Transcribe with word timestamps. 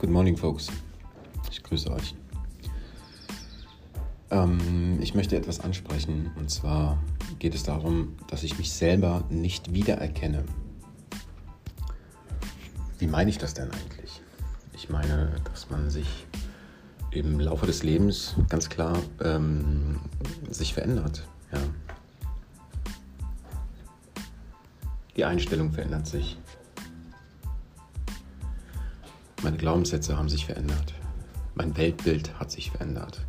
Good 0.00 0.08
morning, 0.08 0.34
folks. 0.34 0.68
Ich 1.50 1.62
grüße 1.62 1.92
euch. 1.92 2.14
Ähm, 4.30 4.98
ich 5.02 5.14
möchte 5.14 5.36
etwas 5.36 5.60
ansprechen 5.60 6.30
und 6.38 6.50
zwar 6.50 6.96
geht 7.38 7.54
es 7.54 7.64
darum, 7.64 8.16
dass 8.28 8.42
ich 8.42 8.56
mich 8.56 8.72
selber 8.72 9.24
nicht 9.28 9.74
wiedererkenne. 9.74 10.46
Wie 12.98 13.08
meine 13.08 13.28
ich 13.28 13.36
das 13.36 13.52
denn 13.52 13.70
eigentlich? 13.70 14.22
Ich 14.72 14.88
meine, 14.88 15.36
dass 15.44 15.68
man 15.68 15.90
sich 15.90 16.26
im 17.10 17.38
Laufe 17.38 17.66
des 17.66 17.82
Lebens 17.82 18.36
ganz 18.48 18.70
klar 18.70 18.96
ähm, 19.22 20.00
sich 20.48 20.72
verändert. 20.72 21.28
Ja. 21.52 21.58
Die 25.14 25.26
Einstellung 25.26 25.70
verändert 25.70 26.06
sich. 26.06 26.38
Meine 29.50 29.58
Glaubenssätze 29.58 30.16
haben 30.16 30.28
sich 30.28 30.46
verändert. 30.46 30.94
Mein 31.56 31.76
Weltbild 31.76 32.38
hat 32.38 32.52
sich 32.52 32.70
verändert. 32.70 33.20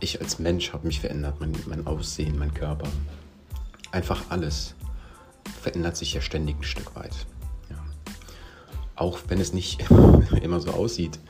Ich 0.00 0.20
als 0.20 0.40
Mensch 0.40 0.72
habe 0.72 0.88
mich 0.88 0.98
verändert, 0.98 1.36
mein, 1.38 1.52
mein 1.68 1.86
Aussehen, 1.86 2.36
mein 2.36 2.52
Körper. 2.52 2.88
Einfach 3.92 4.24
alles 4.30 4.74
verändert 5.62 5.96
sich 5.96 6.14
ja 6.14 6.20
ständig 6.20 6.56
ein 6.58 6.64
Stück 6.64 6.96
weit. 6.96 7.14
Ja. 7.70 7.76
Auch 8.96 9.20
wenn 9.28 9.40
es 9.40 9.52
nicht 9.52 9.88
immer 10.42 10.60
so 10.60 10.72
aussieht, 10.72 11.20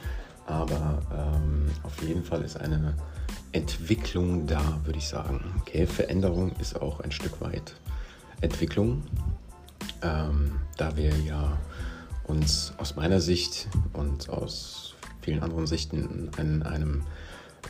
aber 0.46 1.02
ähm, 1.12 1.66
auf 1.82 2.02
jeden 2.02 2.24
Fall 2.24 2.40
ist 2.40 2.56
eine 2.56 2.94
Entwicklung 3.52 4.46
da, 4.46 4.80
würde 4.84 4.98
ich 4.98 5.08
sagen. 5.08 5.44
Okay, 5.60 5.86
Veränderung 5.86 6.52
ist 6.58 6.80
auch 6.80 7.00
ein 7.00 7.12
Stück 7.12 7.38
weit 7.42 7.74
Entwicklung, 8.40 9.02
ähm, 10.00 10.52
da 10.78 10.96
wir 10.96 11.14
ja 11.18 11.58
uns 12.24 12.72
aus 12.78 12.96
meiner 12.96 13.20
Sicht 13.20 13.68
und 13.92 14.28
aus 14.28 14.94
vielen 15.20 15.42
anderen 15.42 15.66
Sichten 15.66 16.30
in 16.38 16.62
einem 16.62 17.02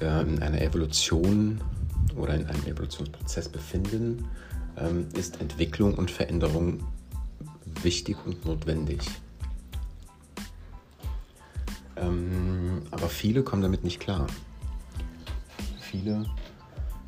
äh, 0.00 0.22
in 0.22 0.42
einer 0.42 0.60
Evolution 0.60 1.60
oder 2.16 2.34
in 2.34 2.46
einem 2.46 2.64
Evolutionsprozess 2.66 3.48
befinden, 3.48 4.28
ähm, 4.76 5.08
ist 5.14 5.40
Entwicklung 5.40 5.94
und 5.94 6.10
Veränderung 6.10 6.84
wichtig 7.82 8.16
und 8.24 8.44
notwendig. 8.44 9.00
Ähm, 11.96 12.82
aber 12.90 13.08
viele 13.08 13.42
kommen 13.42 13.62
damit 13.62 13.84
nicht 13.84 14.00
klar. 14.00 14.26
Viele, 15.80 16.26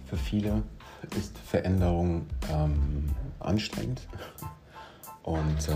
für 0.06 0.16
viele 0.16 0.62
ist 1.18 1.36
Veränderung 1.38 2.26
ähm, 2.50 3.10
anstrengend 3.40 4.02
und 5.22 5.68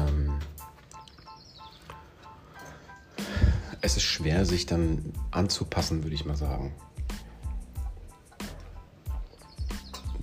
es 3.80 3.96
ist 3.96 4.02
schwer, 4.02 4.44
sich 4.44 4.66
dann 4.66 5.12
anzupassen, 5.30 6.02
würde 6.02 6.14
ich 6.14 6.24
mal 6.24 6.36
sagen. 6.36 6.72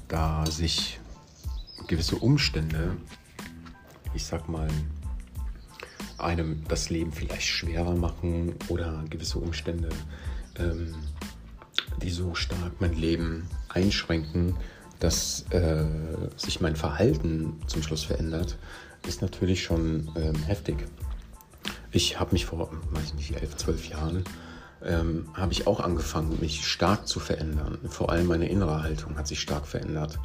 Da 0.08 0.46
sich 0.46 1.00
gewisse 1.88 2.16
Umstände, 2.18 2.98
ich 4.14 4.26
sag 4.26 4.48
mal, 4.48 4.68
einem 6.18 6.64
das 6.68 6.90
Leben 6.90 7.12
vielleicht 7.12 7.48
schwerer 7.48 7.96
machen 7.96 8.56
oder 8.68 9.04
gewisse 9.10 9.40
Umstände, 9.40 9.90
ähm, 10.58 10.96
die 12.02 12.10
so 12.10 12.36
stark 12.36 12.80
mein 12.80 12.94
Leben 12.94 13.48
einschränken, 13.70 14.56
dass 15.00 15.46
äh, 15.52 15.86
sich 16.36 16.62
mein 16.62 16.76
Verhalten 16.76 17.62
zum 17.68 17.84
Schluss 17.84 18.04
verändert, 18.04 18.58
ist 19.08 19.22
natürlich 19.22 19.64
schon 19.64 20.10
ähm, 20.16 20.36
heftig. 20.44 20.88
Ich 21.98 22.20
habe 22.20 22.34
mich 22.34 22.46
vor, 22.46 22.70
weiß 22.92 23.16
nicht, 23.16 23.42
elf, 23.42 23.58
zwölf 23.58 23.90
Jahren, 23.90 24.24
ähm, 24.84 25.26
habe 25.34 25.52
ich 25.52 25.66
auch 25.66 25.80
angefangen, 25.80 26.38
mich 26.40 26.64
stark 26.68 27.08
zu 27.08 27.20
verändern. 27.20 27.80
Vor 27.90 28.12
allem 28.12 28.28
meine 28.28 28.48
innere 28.48 28.84
Haltung 28.84 29.18
hat 29.18 29.28
sich 29.28 29.42
stark 29.42 29.66
verändert, 29.66 30.20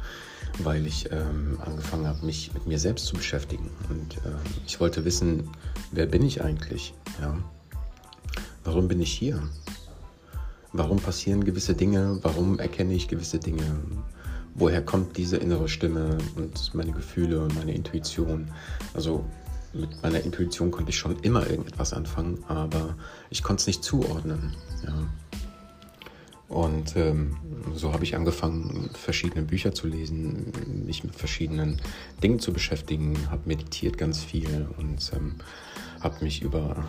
weil 0.59 0.85
ich 0.85 1.11
ähm, 1.11 1.57
angefangen 1.65 2.05
habe, 2.05 2.23
mich 2.27 2.53
mit 2.53 2.67
mir 2.67 2.77
selbst 2.77 3.07
zu 3.07 3.15
beschäftigen. 3.15 3.71
Und 3.89 4.17
äh, 4.17 4.37
ich 4.67 4.79
wollte 4.79 5.03
wissen, 5.03 5.49
wer 5.91 6.05
bin 6.05 6.21
ich 6.23 6.43
eigentlich? 6.43 6.93
Ja? 7.19 7.35
Warum 8.63 8.87
bin 8.87 9.01
ich 9.01 9.11
hier? 9.11 9.41
Warum 10.73 10.99
passieren 10.99 11.43
gewisse 11.43 11.73
Dinge? 11.73 12.19
Warum 12.21 12.59
erkenne 12.59 12.93
ich 12.93 13.07
gewisse 13.07 13.39
Dinge? 13.39 13.65
Woher 14.53 14.85
kommt 14.85 15.17
diese 15.17 15.37
innere 15.37 15.67
Stimme 15.67 16.19
und 16.35 16.75
meine 16.75 16.91
Gefühle 16.91 17.41
und 17.41 17.55
meine 17.55 17.73
Intuition? 17.73 18.51
Also 18.93 19.25
mit 19.73 20.01
meiner 20.03 20.21
Intuition 20.21 20.71
konnte 20.71 20.91
ich 20.91 20.97
schon 20.97 21.19
immer 21.19 21.49
irgendetwas 21.49 21.93
anfangen, 21.93 22.43
aber 22.47 22.95
ich 23.29 23.43
konnte 23.43 23.61
es 23.61 23.67
nicht 23.67 23.83
zuordnen. 23.83 24.55
Ja. 24.85 24.93
Und 26.53 26.95
ähm, 26.95 27.37
so 27.73 27.93
habe 27.93 28.03
ich 28.03 28.15
angefangen, 28.15 28.91
verschiedene 28.93 29.41
Bücher 29.41 29.73
zu 29.73 29.87
lesen, 29.87 30.51
mich 30.85 31.03
mit 31.03 31.15
verschiedenen 31.15 31.81
Dingen 32.21 32.39
zu 32.39 32.53
beschäftigen, 32.53 33.17
habe 33.31 33.41
meditiert 33.45 33.97
ganz 33.97 34.23
viel 34.23 34.67
und 34.77 35.11
ähm, 35.15 35.35
habe 35.99 36.23
mich 36.23 36.43
über 36.43 36.85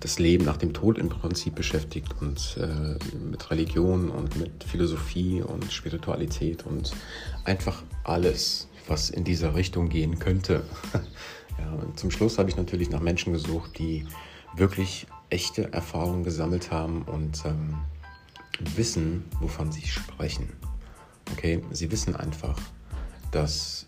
das 0.00 0.18
Leben 0.18 0.44
nach 0.44 0.56
dem 0.56 0.72
Tod 0.72 0.96
im 0.96 1.08
Prinzip 1.08 1.56
beschäftigt 1.56 2.14
und 2.20 2.56
äh, 2.58 2.96
mit 3.18 3.50
Religion 3.50 4.10
und 4.10 4.36
mit 4.36 4.64
Philosophie 4.64 5.42
und 5.42 5.70
Spiritualität 5.72 6.64
und 6.64 6.92
einfach 7.44 7.82
alles, 8.04 8.68
was 8.86 9.10
in 9.10 9.24
dieser 9.24 9.54
Richtung 9.54 9.88
gehen 9.88 10.18
könnte. 10.18 10.62
Ja, 11.58 11.78
zum 11.94 12.10
Schluss 12.10 12.38
habe 12.38 12.50
ich 12.50 12.56
natürlich 12.56 12.90
nach 12.90 13.00
Menschen 13.00 13.32
gesucht, 13.32 13.78
die 13.78 14.06
wirklich 14.54 15.06
echte 15.30 15.72
Erfahrungen 15.72 16.24
gesammelt 16.24 16.70
haben 16.70 17.02
und 17.02 17.44
ähm, 17.44 17.76
wissen, 18.76 19.24
wovon 19.40 19.72
sie 19.72 19.86
sprechen. 19.86 20.52
Okay, 21.32 21.62
sie 21.72 21.90
wissen 21.90 22.14
einfach, 22.16 22.58
dass 23.32 23.84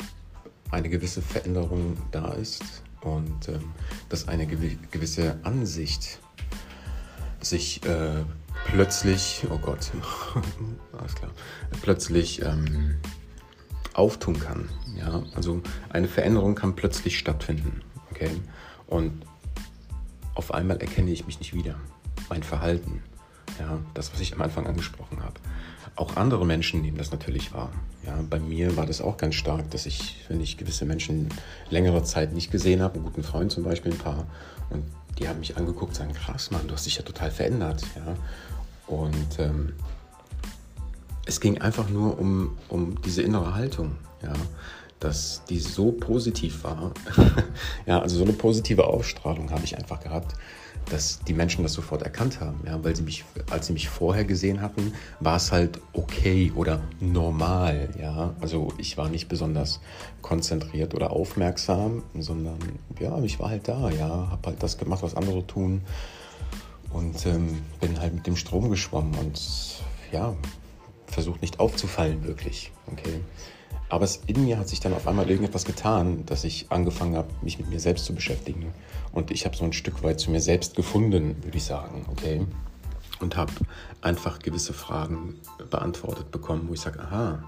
eine 0.70 0.88
gewisse 0.88 1.22
Veränderung 1.22 1.96
da 2.10 2.32
ist 2.32 2.82
und 3.00 3.48
ähm, 3.48 3.72
dass 4.08 4.28
eine 4.28 4.46
gewisse 4.46 5.38
Ansicht 5.44 6.18
sich 7.40 7.84
äh, 7.84 8.24
plötzlich, 8.66 9.46
oh 9.50 9.58
Gott, 9.58 9.92
alles 10.98 11.14
klar, 11.14 11.30
plötzlich 11.82 12.42
ähm, 12.42 12.96
auftun 13.98 14.38
kann. 14.38 14.68
Ja? 14.96 15.22
Also 15.34 15.62
eine 15.90 16.08
Veränderung 16.08 16.54
kann 16.54 16.76
plötzlich 16.76 17.18
stattfinden. 17.18 17.82
Okay? 18.10 18.30
Und 18.86 19.24
auf 20.34 20.54
einmal 20.54 20.78
erkenne 20.78 21.10
ich 21.10 21.26
mich 21.26 21.40
nicht 21.40 21.52
wieder. 21.52 21.74
Mein 22.28 22.42
Verhalten. 22.42 23.02
Ja, 23.58 23.78
das, 23.94 24.12
was 24.12 24.20
ich 24.20 24.34
am 24.34 24.42
Anfang 24.42 24.66
angesprochen 24.66 25.20
habe. 25.22 25.34
Auch 25.96 26.16
andere 26.16 26.46
Menschen 26.46 26.80
nehmen 26.80 26.96
das 26.96 27.10
natürlich 27.10 27.52
wahr. 27.52 27.72
Ja, 28.06 28.16
bei 28.30 28.38
mir 28.38 28.76
war 28.76 28.86
das 28.86 29.00
auch 29.00 29.16
ganz 29.16 29.34
stark, 29.34 29.70
dass 29.72 29.84
ich, 29.84 30.24
wenn 30.28 30.40
ich 30.40 30.56
gewisse 30.56 30.84
Menschen 30.84 31.28
längere 31.70 32.04
Zeit 32.04 32.32
nicht 32.32 32.52
gesehen 32.52 32.82
habe, 32.82 32.94
einen 32.94 33.04
guten 33.04 33.24
Freund 33.24 33.50
zum 33.50 33.64
Beispiel, 33.64 33.92
ein 33.92 33.98
paar, 33.98 34.26
und 34.70 34.84
die 35.18 35.28
haben 35.28 35.40
mich 35.40 35.56
angeguckt 35.56 35.90
und 35.90 35.94
sagen, 35.96 36.12
krass, 36.12 36.52
Mann, 36.52 36.68
du 36.68 36.74
hast 36.74 36.86
dich 36.86 36.96
ja 36.96 37.02
total 37.02 37.32
verändert. 37.32 37.82
Ja? 37.96 38.14
Und 38.86 39.38
ähm, 39.40 39.72
es 41.28 41.40
ging 41.40 41.58
einfach 41.58 41.90
nur 41.90 42.18
um, 42.18 42.56
um 42.68 43.00
diese 43.02 43.22
innere 43.22 43.54
Haltung, 43.54 43.92
ja, 44.22 44.32
dass 44.98 45.42
die 45.48 45.58
so 45.58 45.92
positiv 45.92 46.64
war. 46.64 46.92
ja, 47.86 48.00
also 48.00 48.16
so 48.16 48.24
eine 48.24 48.32
positive 48.32 48.86
Ausstrahlung 48.86 49.50
habe 49.50 49.64
ich 49.64 49.76
einfach 49.76 50.00
gehabt, 50.00 50.34
dass 50.90 51.20
die 51.20 51.34
Menschen 51.34 51.62
das 51.62 51.74
sofort 51.74 52.02
erkannt 52.02 52.40
haben. 52.40 52.60
Ja, 52.66 52.82
weil 52.82 52.96
sie 52.96 53.02
mich, 53.02 53.26
als 53.50 53.66
sie 53.66 53.74
mich 53.74 53.90
vorher 53.90 54.24
gesehen 54.24 54.62
hatten, 54.62 54.94
war 55.20 55.36
es 55.36 55.52
halt 55.52 55.80
okay 55.92 56.50
oder 56.56 56.80
normal. 56.98 57.90
Ja, 58.00 58.34
also 58.40 58.72
ich 58.78 58.96
war 58.96 59.10
nicht 59.10 59.28
besonders 59.28 59.80
konzentriert 60.22 60.94
oder 60.94 61.10
aufmerksam, 61.10 62.04
sondern 62.18 62.58
ja, 62.98 63.20
ich 63.22 63.38
war 63.38 63.50
halt 63.50 63.68
da. 63.68 63.90
Ja, 63.90 64.30
habe 64.30 64.46
halt 64.46 64.62
das 64.62 64.78
gemacht, 64.78 65.02
was 65.02 65.14
andere 65.14 65.46
tun 65.46 65.82
und 66.90 67.26
ähm, 67.26 67.60
bin 67.80 68.00
halt 68.00 68.14
mit 68.14 68.26
dem 68.26 68.36
Strom 68.36 68.70
geschwommen 68.70 69.14
und 69.18 69.38
ja, 70.10 70.34
versucht 71.10 71.42
nicht 71.42 71.60
aufzufallen, 71.60 72.24
wirklich. 72.26 72.72
Okay. 72.86 73.20
Aber 73.88 74.04
es, 74.04 74.20
in 74.26 74.44
mir 74.44 74.58
hat 74.58 74.68
sich 74.68 74.80
dann 74.80 74.92
auf 74.92 75.06
einmal 75.06 75.28
irgendetwas 75.30 75.64
getan, 75.64 76.26
dass 76.26 76.44
ich 76.44 76.66
angefangen 76.70 77.16
habe, 77.16 77.28
mich 77.42 77.58
mit 77.58 77.70
mir 77.70 77.80
selbst 77.80 78.04
zu 78.04 78.14
beschäftigen. 78.14 78.72
Und 79.12 79.30
ich 79.30 79.44
habe 79.46 79.56
so 79.56 79.64
ein 79.64 79.72
Stück 79.72 80.02
weit 80.02 80.20
zu 80.20 80.30
mir 80.30 80.40
selbst 80.40 80.76
gefunden, 80.76 81.36
würde 81.42 81.56
ich 81.56 81.64
sagen. 81.64 82.04
Okay. 82.10 82.46
Und 83.20 83.36
habe 83.36 83.52
einfach 84.02 84.38
gewisse 84.38 84.72
Fragen 84.72 85.40
beantwortet 85.70 86.30
bekommen, 86.30 86.68
wo 86.68 86.74
ich 86.74 86.80
sage, 86.80 87.00
aha, 87.00 87.42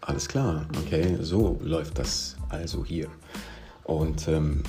alles 0.00 0.28
klar, 0.28 0.66
okay, 0.84 1.16
so 1.20 1.60
läuft 1.62 1.98
das 1.98 2.36
also 2.48 2.84
hier. 2.84 3.08
Und 3.84 4.26
ähm, 4.26 4.64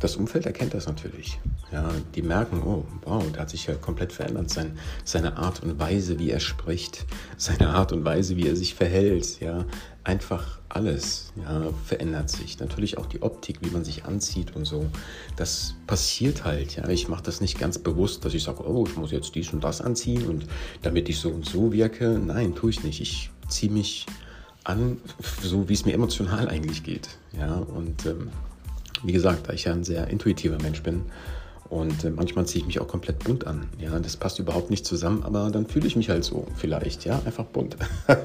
das 0.00 0.16
Umfeld 0.16 0.46
erkennt 0.46 0.74
das 0.74 0.86
natürlich. 0.86 1.38
Ja, 1.72 1.90
die 2.14 2.22
merken, 2.22 2.62
oh, 2.62 2.84
wow, 3.04 3.24
der 3.32 3.42
hat 3.42 3.50
sich 3.50 3.66
ja 3.66 3.74
komplett 3.74 4.12
verändert. 4.12 4.50
Sein, 4.50 4.78
seine 5.04 5.36
Art 5.36 5.62
und 5.62 5.78
Weise, 5.78 6.18
wie 6.18 6.30
er 6.30 6.40
spricht, 6.40 7.06
seine 7.36 7.70
Art 7.70 7.92
und 7.92 8.04
Weise, 8.04 8.36
wie 8.36 8.46
er 8.46 8.56
sich 8.56 8.74
verhält, 8.74 9.40
ja, 9.40 9.64
einfach 10.04 10.60
alles 10.68 11.32
ja, 11.36 11.70
verändert 11.84 12.30
sich. 12.30 12.58
Natürlich 12.60 12.98
auch 12.98 13.06
die 13.06 13.22
Optik, 13.22 13.58
wie 13.62 13.70
man 13.70 13.84
sich 13.84 14.04
anzieht 14.04 14.54
und 14.54 14.64
so. 14.64 14.86
Das 15.36 15.74
passiert 15.86 16.44
halt. 16.44 16.76
Ja. 16.76 16.88
Ich 16.88 17.08
mache 17.08 17.22
das 17.22 17.40
nicht 17.40 17.58
ganz 17.58 17.78
bewusst, 17.78 18.24
dass 18.24 18.34
ich 18.34 18.42
sage, 18.42 18.68
oh, 18.68 18.86
ich 18.86 18.96
muss 18.96 19.10
jetzt 19.10 19.34
dies 19.34 19.52
und 19.52 19.64
das 19.64 19.80
anziehen 19.80 20.26
und 20.26 20.46
damit 20.82 21.08
ich 21.08 21.18
so 21.18 21.30
und 21.30 21.46
so 21.46 21.72
wirke. 21.72 22.20
Nein, 22.24 22.54
tue 22.54 22.70
ich 22.70 22.84
nicht. 22.84 23.00
Ich 23.00 23.30
ziehe 23.48 23.72
mich 23.72 24.06
an, 24.64 24.98
so 25.42 25.68
wie 25.68 25.74
es 25.74 25.84
mir 25.84 25.94
emotional 25.94 26.48
eigentlich 26.48 26.82
geht. 26.82 27.08
Ja, 27.38 27.56
und 27.56 28.06
ähm, 28.06 28.30
wie 29.02 29.12
gesagt, 29.12 29.48
da 29.48 29.52
ich 29.52 29.64
ja 29.64 29.72
ein 29.72 29.84
sehr 29.84 30.08
intuitiver 30.08 30.60
Mensch 30.60 30.82
bin 30.82 31.02
und 31.68 32.04
äh, 32.04 32.10
manchmal 32.10 32.46
ziehe 32.46 32.60
ich 32.60 32.66
mich 32.66 32.80
auch 32.80 32.86
komplett 32.86 33.24
bunt 33.24 33.46
an. 33.46 33.68
Ja, 33.78 33.98
das 33.98 34.16
passt 34.16 34.38
überhaupt 34.38 34.70
nicht 34.70 34.86
zusammen, 34.86 35.22
aber 35.24 35.50
dann 35.50 35.66
fühle 35.66 35.86
ich 35.86 35.96
mich 35.96 36.10
halt 36.10 36.24
so, 36.24 36.46
vielleicht. 36.54 37.04
Ja, 37.04 37.20
einfach 37.24 37.44
bunt. 37.44 37.76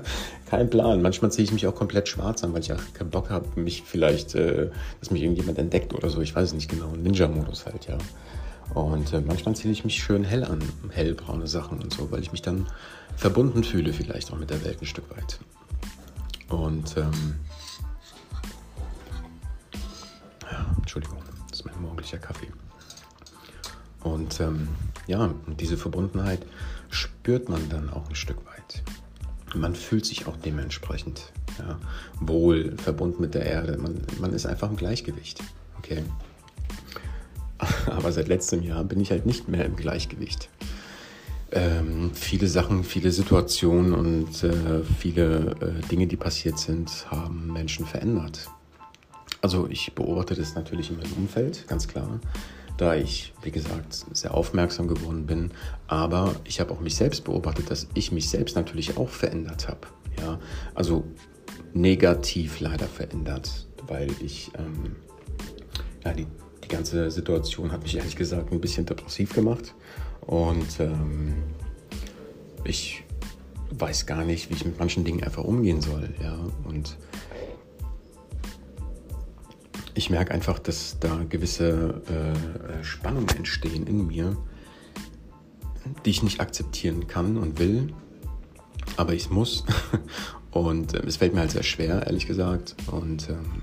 Kein 0.49 0.69
Plan. 0.69 1.01
Manchmal 1.01 1.31
ziehe 1.31 1.43
ich 1.43 1.51
mich 1.51 1.65
auch 1.65 1.73
komplett 1.73 2.07
schwarz 2.07 2.43
an, 2.43 2.53
weil 2.53 2.61
ich 2.61 2.71
auch 2.71 2.79
keinen 2.93 3.09
Bock 3.09 3.29
habe, 3.29 3.59
mich 3.59 3.83
vielleicht, 3.83 4.35
äh, 4.35 4.69
dass 4.99 5.11
mich 5.11 5.23
irgendjemand 5.23 5.57
entdeckt 5.57 5.93
oder 5.93 6.09
so. 6.09 6.21
Ich 6.21 6.35
weiß 6.35 6.49
es 6.49 6.53
nicht 6.53 6.69
genau. 6.69 6.91
Ninja-Modus 6.95 7.65
halt, 7.65 7.87
ja. 7.87 7.97
Und 8.75 9.11
äh, 9.11 9.21
manchmal 9.21 9.55
ziehe 9.55 9.71
ich 9.71 9.83
mich 9.83 10.01
schön 10.01 10.23
hell 10.23 10.43
an, 10.43 10.61
hellbraune 10.91 11.47
Sachen 11.47 11.81
und 11.81 11.91
so, 11.91 12.11
weil 12.11 12.21
ich 12.21 12.31
mich 12.31 12.41
dann 12.41 12.67
verbunden 13.15 13.63
fühle, 13.63 13.91
vielleicht 13.91 14.31
auch 14.31 14.37
mit 14.37 14.49
der 14.49 14.63
Welt 14.63 14.81
ein 14.81 14.85
Stück 14.85 15.09
weit. 15.09 15.39
Und 16.49 16.95
ähm, 16.97 17.35
Entschuldigung, 20.93 21.23
das 21.49 21.61
ist 21.61 21.65
mein 21.65 21.81
morgendlicher 21.81 22.17
Kaffee. 22.17 22.49
Und 24.03 24.41
ähm, 24.41 24.67
ja, 25.07 25.33
diese 25.57 25.77
Verbundenheit 25.77 26.45
spürt 26.89 27.47
man 27.47 27.69
dann 27.69 27.89
auch 27.89 28.09
ein 28.09 28.15
Stück 28.15 28.45
weit. 28.45 28.83
Man 29.55 29.73
fühlt 29.73 30.05
sich 30.05 30.27
auch 30.27 30.35
dementsprechend 30.35 31.31
ja, 31.59 31.79
wohl 32.19 32.75
verbunden 32.75 33.21
mit 33.21 33.35
der 33.35 33.45
Erde. 33.45 33.77
Man, 33.77 34.01
man 34.19 34.33
ist 34.33 34.45
einfach 34.45 34.69
im 34.69 34.75
Gleichgewicht. 34.75 35.41
Okay. 35.77 36.03
Aber 37.85 38.11
seit 38.11 38.27
letztem 38.27 38.61
Jahr 38.61 38.83
bin 38.83 38.99
ich 38.99 39.11
halt 39.11 39.25
nicht 39.25 39.47
mehr 39.47 39.63
im 39.63 39.77
Gleichgewicht. 39.77 40.49
Ähm, 41.53 42.11
viele 42.13 42.47
Sachen, 42.47 42.83
viele 42.83 43.13
Situationen 43.13 43.93
und 43.93 44.43
äh, 44.43 44.83
viele 44.99 45.55
äh, 45.61 45.87
Dinge, 45.87 46.07
die 46.07 46.17
passiert 46.17 46.59
sind, 46.59 47.09
haben 47.09 47.53
Menschen 47.53 47.85
verändert. 47.85 48.49
Also 49.41 49.67
ich 49.69 49.93
beobachte 49.93 50.35
das 50.35 50.55
natürlich 50.55 50.91
in 50.91 50.97
meinem 50.97 51.13
Umfeld, 51.13 51.67
ganz 51.67 51.87
klar 51.87 52.19
da 52.81 52.95
ich, 52.95 53.31
wie 53.43 53.51
gesagt, 53.51 54.07
sehr 54.11 54.33
aufmerksam 54.33 54.87
geworden 54.87 55.27
bin. 55.27 55.51
Aber 55.85 56.35
ich 56.45 56.59
habe 56.59 56.73
auch 56.73 56.79
mich 56.79 56.95
selbst 56.95 57.23
beobachtet, 57.23 57.69
dass 57.69 57.87
ich 57.93 58.11
mich 58.11 58.27
selbst 58.27 58.55
natürlich 58.55 58.97
auch 58.97 59.09
verändert 59.09 59.67
habe. 59.67 59.81
Ja? 60.19 60.39
Also 60.73 61.03
negativ 61.73 62.59
leider 62.59 62.87
verändert, 62.87 63.67
weil 63.85 64.09
ich, 64.19 64.51
ähm, 64.57 64.95
ja, 66.03 66.11
die, 66.13 66.25
die 66.63 66.67
ganze 66.67 67.11
Situation 67.11 67.71
hat 67.71 67.83
mich 67.83 67.95
ehrlich 67.95 68.15
gesagt 68.15 68.51
ein 68.51 68.59
bisschen 68.59 68.87
depressiv 68.87 69.31
gemacht. 69.33 69.75
Und 70.21 70.79
ähm, 70.79 71.35
ich 72.63 73.03
weiß 73.77 74.07
gar 74.07 74.23
nicht, 74.25 74.49
wie 74.49 74.55
ich 74.55 74.65
mit 74.65 74.79
manchen 74.79 75.03
Dingen 75.03 75.23
einfach 75.23 75.43
umgehen 75.43 75.81
soll. 75.81 76.09
Ja? 76.19 76.35
Und 76.63 76.97
ich 79.93 80.09
merke 80.09 80.33
einfach, 80.33 80.59
dass 80.59 80.97
da 80.99 81.23
gewisse 81.27 82.01
äh, 82.07 82.83
Spannungen 82.83 83.29
entstehen 83.29 83.87
in 83.87 84.07
mir, 84.07 84.37
die 86.05 86.09
ich 86.11 86.23
nicht 86.23 86.39
akzeptieren 86.39 87.07
kann 87.07 87.37
und 87.37 87.59
will, 87.59 87.93
aber 88.97 89.13
ich 89.13 89.29
muss. 89.29 89.65
Und 90.51 90.93
äh, 90.93 91.05
es 91.07 91.15
fällt 91.15 91.33
mir 91.33 91.39
halt 91.39 91.51
sehr 91.51 91.63
schwer, 91.63 92.05
ehrlich 92.05 92.27
gesagt. 92.27 92.75
Und 92.91 93.29
ähm, 93.29 93.61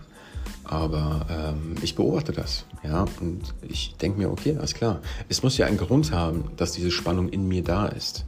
aber 0.68 1.26
ähm, 1.30 1.76
ich 1.80 1.94
beobachte 1.94 2.32
das, 2.32 2.66
ja, 2.84 3.06
und 3.20 3.54
ich 3.66 3.96
denke 3.96 4.18
mir, 4.18 4.30
okay, 4.30 4.54
alles 4.58 4.74
klar. 4.74 5.00
Es 5.30 5.42
muss 5.42 5.56
ja 5.56 5.64
einen 5.64 5.78
Grund 5.78 6.12
haben, 6.12 6.50
dass 6.58 6.72
diese 6.72 6.90
Spannung 6.90 7.30
in 7.30 7.48
mir 7.48 7.64
da 7.64 7.86
ist. 7.86 8.26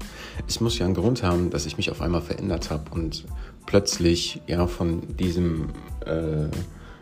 Es 0.48 0.58
muss 0.58 0.78
ja 0.78 0.86
einen 0.86 0.94
Grund 0.94 1.22
haben, 1.22 1.50
dass 1.50 1.66
ich 1.66 1.76
mich 1.76 1.90
auf 1.90 2.00
einmal 2.00 2.22
verändert 2.22 2.70
habe 2.70 2.90
und 2.92 3.26
plötzlich 3.66 4.40
ja 4.46 4.66
von 4.66 5.16
diesem 5.18 5.68
äh, 6.06 6.48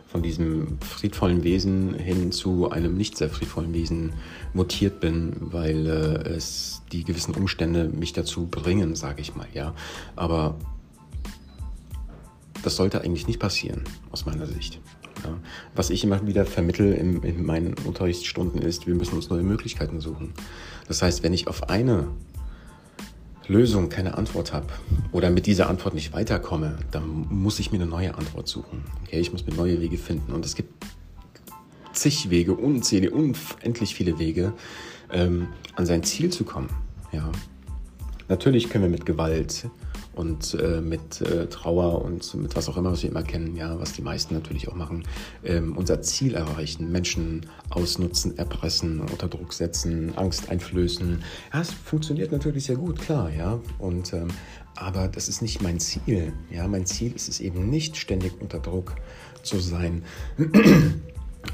von 0.08 0.22
diesem 0.22 0.78
friedvollen 0.80 1.44
Wesen 1.44 1.94
hin 1.94 2.32
zu 2.32 2.70
einem 2.70 2.96
nicht 2.96 3.16
sehr 3.16 3.28
friedvollen 3.28 3.74
Wesen 3.74 4.14
mutiert 4.54 5.00
bin, 5.00 5.36
weil 5.38 5.86
äh, 5.86 6.28
es 6.30 6.82
die 6.92 7.04
gewissen 7.04 7.34
Umstände 7.34 7.88
mich 7.88 8.14
dazu 8.14 8.46
bringen, 8.46 8.96
sage 8.96 9.20
ich 9.20 9.36
mal, 9.36 9.46
ja. 9.52 9.74
Aber 10.16 10.56
das 12.62 12.76
sollte 12.76 13.02
eigentlich 13.02 13.26
nicht 13.26 13.38
passieren, 13.38 13.84
aus 14.10 14.24
meiner 14.24 14.46
Sicht. 14.46 14.80
Ja. 15.24 15.36
Was 15.74 15.90
ich 15.90 16.04
immer 16.04 16.26
wieder 16.26 16.46
vermittel 16.46 16.94
in, 16.94 17.22
in 17.22 17.44
meinen 17.44 17.74
Unterrichtsstunden 17.84 18.62
ist, 18.62 18.86
wir 18.86 18.94
müssen 18.94 19.14
uns 19.14 19.28
neue 19.28 19.42
Möglichkeiten 19.42 20.00
suchen. 20.00 20.32
Das 20.86 21.02
heißt, 21.02 21.22
wenn 21.22 21.34
ich 21.34 21.48
auf 21.48 21.68
eine 21.68 22.08
Lösung 23.48 23.88
keine 23.88 24.16
Antwort 24.16 24.52
habe 24.52 24.66
oder 25.10 25.30
mit 25.30 25.46
dieser 25.46 25.68
Antwort 25.68 25.94
nicht 25.94 26.12
weiterkomme, 26.12 26.78
dann 26.90 27.26
muss 27.30 27.58
ich 27.58 27.72
mir 27.72 27.78
eine 27.78 27.86
neue 27.90 28.14
Antwort 28.14 28.46
suchen. 28.46 28.84
Okay, 29.02 29.18
ich 29.18 29.32
muss 29.32 29.46
mir 29.46 29.54
neue 29.54 29.80
Wege 29.80 29.96
finden. 29.96 30.32
Und 30.32 30.44
es 30.44 30.54
gibt 30.54 30.84
zig 31.92 32.30
Wege, 32.30 32.54
unzählige, 32.54 33.14
unendlich 33.14 33.94
viele 33.94 34.18
Wege, 34.18 34.52
ähm, 35.10 35.48
an 35.74 35.86
sein 35.86 36.02
Ziel 36.02 36.30
zu 36.30 36.44
kommen. 36.44 36.68
Ja. 37.12 37.30
Natürlich 38.28 38.68
können 38.68 38.84
wir 38.84 38.90
mit 38.90 39.06
Gewalt 39.06 39.66
und 40.18 40.54
äh, 40.54 40.80
mit 40.80 41.20
äh, 41.20 41.46
Trauer 41.46 42.04
und 42.04 42.34
mit 42.34 42.56
was 42.56 42.68
auch 42.68 42.76
immer, 42.76 42.90
was 42.90 43.04
wir 43.04 43.10
immer 43.10 43.22
kennen, 43.22 43.54
ja, 43.54 43.78
was 43.78 43.92
die 43.92 44.02
meisten 44.02 44.34
natürlich 44.34 44.68
auch 44.68 44.74
machen, 44.74 45.04
ähm, 45.44 45.76
unser 45.76 46.02
Ziel 46.02 46.34
erreichen, 46.34 46.90
Menschen 46.90 47.46
ausnutzen, 47.70 48.36
erpressen, 48.36 49.00
unter 49.00 49.28
Druck 49.28 49.52
setzen, 49.52 50.12
Angst 50.16 50.50
einflößen. 50.50 51.22
Ja, 51.52 51.60
es 51.60 51.70
funktioniert 51.70 52.32
natürlich 52.32 52.64
sehr 52.64 52.76
gut, 52.76 52.98
klar, 52.98 53.30
ja. 53.30 53.60
Und 53.78 54.12
ähm, 54.12 54.28
aber 54.74 55.06
das 55.06 55.28
ist 55.28 55.40
nicht 55.40 55.62
mein 55.62 55.78
Ziel. 55.78 56.32
Ja, 56.50 56.66
mein 56.66 56.84
Ziel 56.84 57.12
ist 57.14 57.28
es 57.28 57.38
eben 57.38 57.70
nicht 57.70 57.96
ständig 57.96 58.40
unter 58.40 58.58
Druck 58.58 58.96
zu 59.42 59.60
sein 59.60 60.02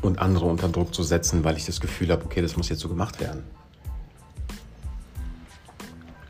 und 0.03 0.19
andere 0.19 0.47
unter 0.47 0.71
Druck 0.71 0.95
zu 0.95 1.03
setzen, 1.03 1.45
weil 1.45 1.59
ich 1.59 1.67
das 1.67 1.81
Gefühl 1.81 2.11
habe, 2.11 2.25
okay, 2.25 2.41
das 2.41 2.57
muss 2.57 2.71
jetzt 2.71 2.81
so 2.81 2.89
gemacht 2.89 3.21
werden. 3.21 3.43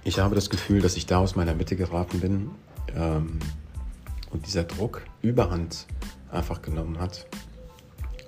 Ich 0.04 0.18
habe 0.18 0.34
das 0.34 0.50
Gefühl, 0.50 0.82
dass 0.82 0.96
ich 0.96 1.06
da 1.06 1.18
aus 1.18 1.34
meiner 1.34 1.54
Mitte 1.54 1.76
geraten 1.76 2.20
bin 2.20 2.50
ähm, 2.94 3.38
und 4.30 4.46
dieser 4.46 4.64
Druck 4.64 5.02
überhand 5.22 5.86
einfach 6.30 6.60
genommen 6.60 6.98
hat 7.00 7.26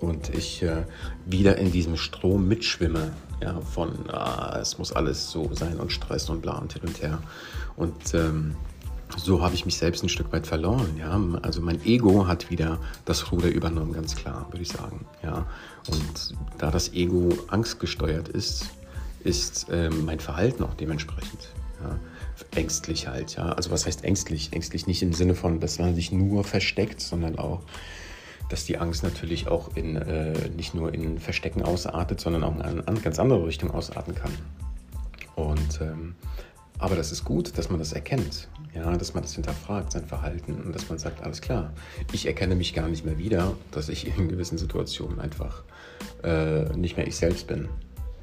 und 0.00 0.30
ich 0.30 0.62
äh, 0.62 0.85
wieder 1.26 1.59
in 1.59 1.73
diesem 1.73 1.99
Strom 1.99 2.49
mitschwimme, 2.49 3.12
ja, 3.42 3.61
von 3.61 4.09
ah, 4.11 4.59
es 4.59 4.78
muss 4.78 4.92
alles 4.92 5.30
so 5.30 5.52
sein 5.52 5.78
und 5.78 5.92
Stress 5.92 6.30
und 6.30 6.40
bla 6.40 6.56
und 6.59 6.73
hin 6.73 6.83
und 6.87 7.02
her. 7.02 7.23
Und 7.76 8.14
ähm, 8.14 8.56
so 9.16 9.42
habe 9.42 9.54
ich 9.54 9.66
mich 9.66 9.76
selbst 9.76 10.02
ein 10.02 10.09
Stück 10.09 10.33
weit 10.33 10.47
verloren. 10.47 10.97
Ja? 10.99 11.21
Also 11.42 11.61
mein 11.61 11.85
Ego 11.85 12.26
hat 12.26 12.50
wieder 12.50 12.78
das 13.04 13.30
Ruder 13.30 13.49
übernommen, 13.49 13.92
ganz 13.92 14.16
klar, 14.16 14.47
würde 14.50 14.62
ich 14.62 14.68
sagen. 14.68 15.04
Ja? 15.23 15.47
Und 15.88 16.35
da 16.59 16.71
das 16.71 16.92
Ego 16.95 17.37
angstgesteuert 17.49 18.28
ist, 18.28 18.66
ist 19.25 19.68
äh, 19.68 19.90
mein 19.90 20.21
Verhalten 20.21 20.64
auch 20.64 20.75
dementsprechend. 20.75 21.50
Ja, 21.83 21.99
ängstlich 22.54 23.06
halt, 23.06 23.37
ja. 23.37 23.52
Also 23.52 23.71
was 23.71 23.87
heißt 23.87 24.04
ängstlich? 24.04 24.52
Ängstlich 24.52 24.87
nicht 24.87 25.02
im 25.02 25.12
Sinne 25.12 25.35
von, 25.35 25.61
dass 25.61 25.78
man 25.78 25.95
sich 25.95 26.12
nur 26.12 26.45
versteckt, 26.45 27.00
sondern 27.00 27.38
auch, 27.38 27.62
dass 28.49 28.64
die 28.64 28.78
Angst 28.78 29.02
natürlich 29.02 29.49
auch 29.49 29.76
in, 29.76 29.97
äh, 29.97 30.49
nicht 30.56 30.75
nur 30.75 30.95
in 30.95 31.18
Verstecken 31.18 31.62
ausartet, 31.62 32.21
sondern 32.21 32.45
auch 32.45 32.54
in 32.54 32.62
eine 32.62 33.00
ganz 33.00 33.18
andere 33.18 33.47
Richtung 33.47 33.71
ausarten 33.71 34.14
kann. 34.14 34.33
Und 35.35 35.80
ähm, 35.80 36.14
aber 36.78 36.95
das 36.95 37.11
ist 37.11 37.25
gut, 37.25 37.56
dass 37.56 37.71
man 37.71 37.78
das 37.78 37.92
erkennt, 37.92 38.49
ja, 38.75 38.97
dass 38.97 39.14
man 39.14 39.23
das 39.23 39.35
hinterfragt, 39.35 39.92
sein 39.92 40.04
Verhalten 40.04 40.61
und 40.61 40.75
dass 40.75 40.88
man 40.88 40.99
sagt, 40.99 41.23
alles 41.23 41.40
klar, 41.40 41.73
ich 42.12 42.26
erkenne 42.26 42.54
mich 42.54 42.75
gar 42.75 42.88
nicht 42.88 43.04
mehr 43.04 43.16
wieder, 43.16 43.54
dass 43.71 43.88
ich 43.88 44.06
in 44.18 44.28
gewissen 44.28 44.59
Situationen 44.59 45.18
einfach 45.18 45.62
äh, 46.23 46.64
nicht 46.76 46.97
mehr 46.97 47.06
ich 47.06 47.16
selbst 47.16 47.47
bin, 47.47 47.68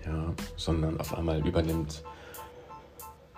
ja, 0.06 0.34
sondern 0.56 1.00
auf 1.00 1.18
einmal 1.18 1.46
übernimmt 1.48 2.04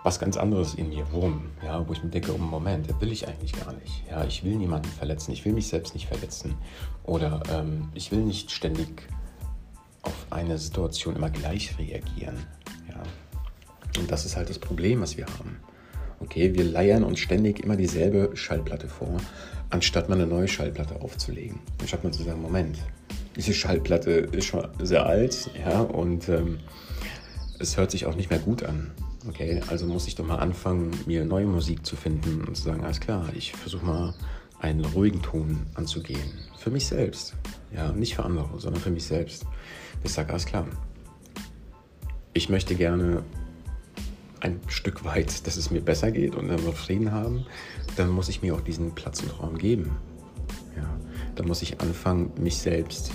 was 0.06 0.20
ganz 0.20 0.36
anderes 0.36 0.74
in 0.74 0.90
mir 0.90 1.04
Wurm, 1.10 1.50
ja, 1.64 1.86
wo 1.86 1.92
ich 1.92 2.00
mir 2.00 2.10
denke, 2.10 2.32
oh 2.32 2.38
Moment, 2.38 2.88
das 2.88 3.00
will 3.00 3.10
ich 3.10 3.26
eigentlich 3.26 3.52
gar 3.52 3.72
nicht. 3.72 4.04
Ja, 4.08 4.24
ich 4.24 4.44
will 4.44 4.54
niemanden 4.54 4.88
verletzen, 4.88 5.32
ich 5.32 5.44
will 5.44 5.52
mich 5.52 5.66
selbst 5.66 5.94
nicht 5.94 6.06
verletzen. 6.06 6.54
Oder 7.02 7.42
ähm, 7.52 7.88
ich 7.92 8.12
will 8.12 8.20
nicht 8.20 8.52
ständig 8.52 9.08
auf 10.02 10.14
eine 10.30 10.58
Situation 10.58 11.16
immer 11.16 11.28
gleich 11.28 11.76
reagieren. 11.76 12.36
Ja. 12.88 13.02
Und 13.98 14.08
das 14.08 14.24
ist 14.24 14.36
halt 14.36 14.48
das 14.48 14.60
Problem, 14.60 15.00
was 15.00 15.16
wir 15.16 15.26
haben. 15.26 15.56
Okay, 16.20 16.54
wir 16.54 16.62
leiern 16.62 17.02
uns 17.02 17.18
ständig 17.18 17.64
immer 17.64 17.74
dieselbe 17.74 18.30
Schallplatte 18.36 18.86
vor, 18.86 19.16
anstatt 19.70 20.08
mal 20.08 20.14
eine 20.14 20.28
neue 20.28 20.46
Schallplatte 20.46 21.02
aufzulegen. 21.02 21.58
Anstatt 21.80 22.04
mal 22.04 22.12
zu 22.12 22.22
sagen, 22.22 22.40
Moment, 22.40 22.78
diese 23.34 23.52
Schallplatte 23.52 24.12
ist 24.12 24.44
schon 24.44 24.68
sehr 24.78 25.04
alt, 25.04 25.50
ja, 25.58 25.80
und 25.80 26.28
ähm, 26.28 26.60
es 27.58 27.76
hört 27.76 27.90
sich 27.90 28.06
auch 28.06 28.14
nicht 28.14 28.30
mehr 28.30 28.38
gut 28.38 28.62
an. 28.62 28.92
Okay, 29.28 29.60
also 29.66 29.86
muss 29.86 30.06
ich 30.06 30.14
doch 30.14 30.26
mal 30.26 30.36
anfangen, 30.36 30.90
mir 31.06 31.24
neue 31.24 31.46
Musik 31.46 31.84
zu 31.84 31.96
finden 31.96 32.44
und 32.44 32.56
zu 32.56 32.62
sagen, 32.62 32.84
alles 32.84 33.00
klar, 33.00 33.28
ich 33.34 33.52
versuche 33.52 33.84
mal 33.84 34.14
einen 34.60 34.84
ruhigen 34.84 35.20
Ton 35.20 35.66
anzugehen. 35.74 36.32
Für 36.58 36.70
mich 36.70 36.86
selbst. 36.86 37.34
Ja, 37.74 37.92
nicht 37.92 38.14
für 38.14 38.24
andere, 38.24 38.60
sondern 38.60 38.80
für 38.80 38.90
mich 38.90 39.04
selbst. 39.04 39.44
Ich 40.04 40.12
sage, 40.12 40.30
alles 40.30 40.46
klar. 40.46 40.66
Ich 42.34 42.48
möchte 42.48 42.76
gerne 42.76 43.24
ein 44.40 44.60
Stück 44.68 45.04
weit, 45.04 45.46
dass 45.46 45.56
es 45.56 45.70
mir 45.70 45.80
besser 45.80 46.10
geht 46.12 46.36
und 46.36 46.48
dann 46.48 46.64
wir 46.64 46.72
Frieden 46.72 47.10
haben, 47.10 47.46
dann 47.96 48.10
muss 48.10 48.28
ich 48.28 48.42
mir 48.42 48.54
auch 48.54 48.60
diesen 48.60 48.94
Platz 48.94 49.22
und 49.22 49.40
Raum 49.40 49.58
geben. 49.58 49.96
Ja, 50.76 50.88
dann 51.34 51.48
muss 51.48 51.62
ich 51.62 51.80
anfangen, 51.80 52.30
mich 52.38 52.58
selbst 52.58 53.10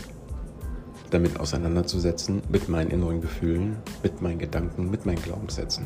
damit 1.12 1.40
auseinanderzusetzen, 1.40 2.42
mit 2.50 2.70
meinen 2.70 2.90
inneren 2.90 3.22
Gefühlen, 3.22 3.78
mit 4.02 4.22
meinen 4.22 4.40
Gedanken, 4.40 4.90
mit 4.90 5.06
meinen 5.06 5.22
Glaubenssätzen. 5.22 5.86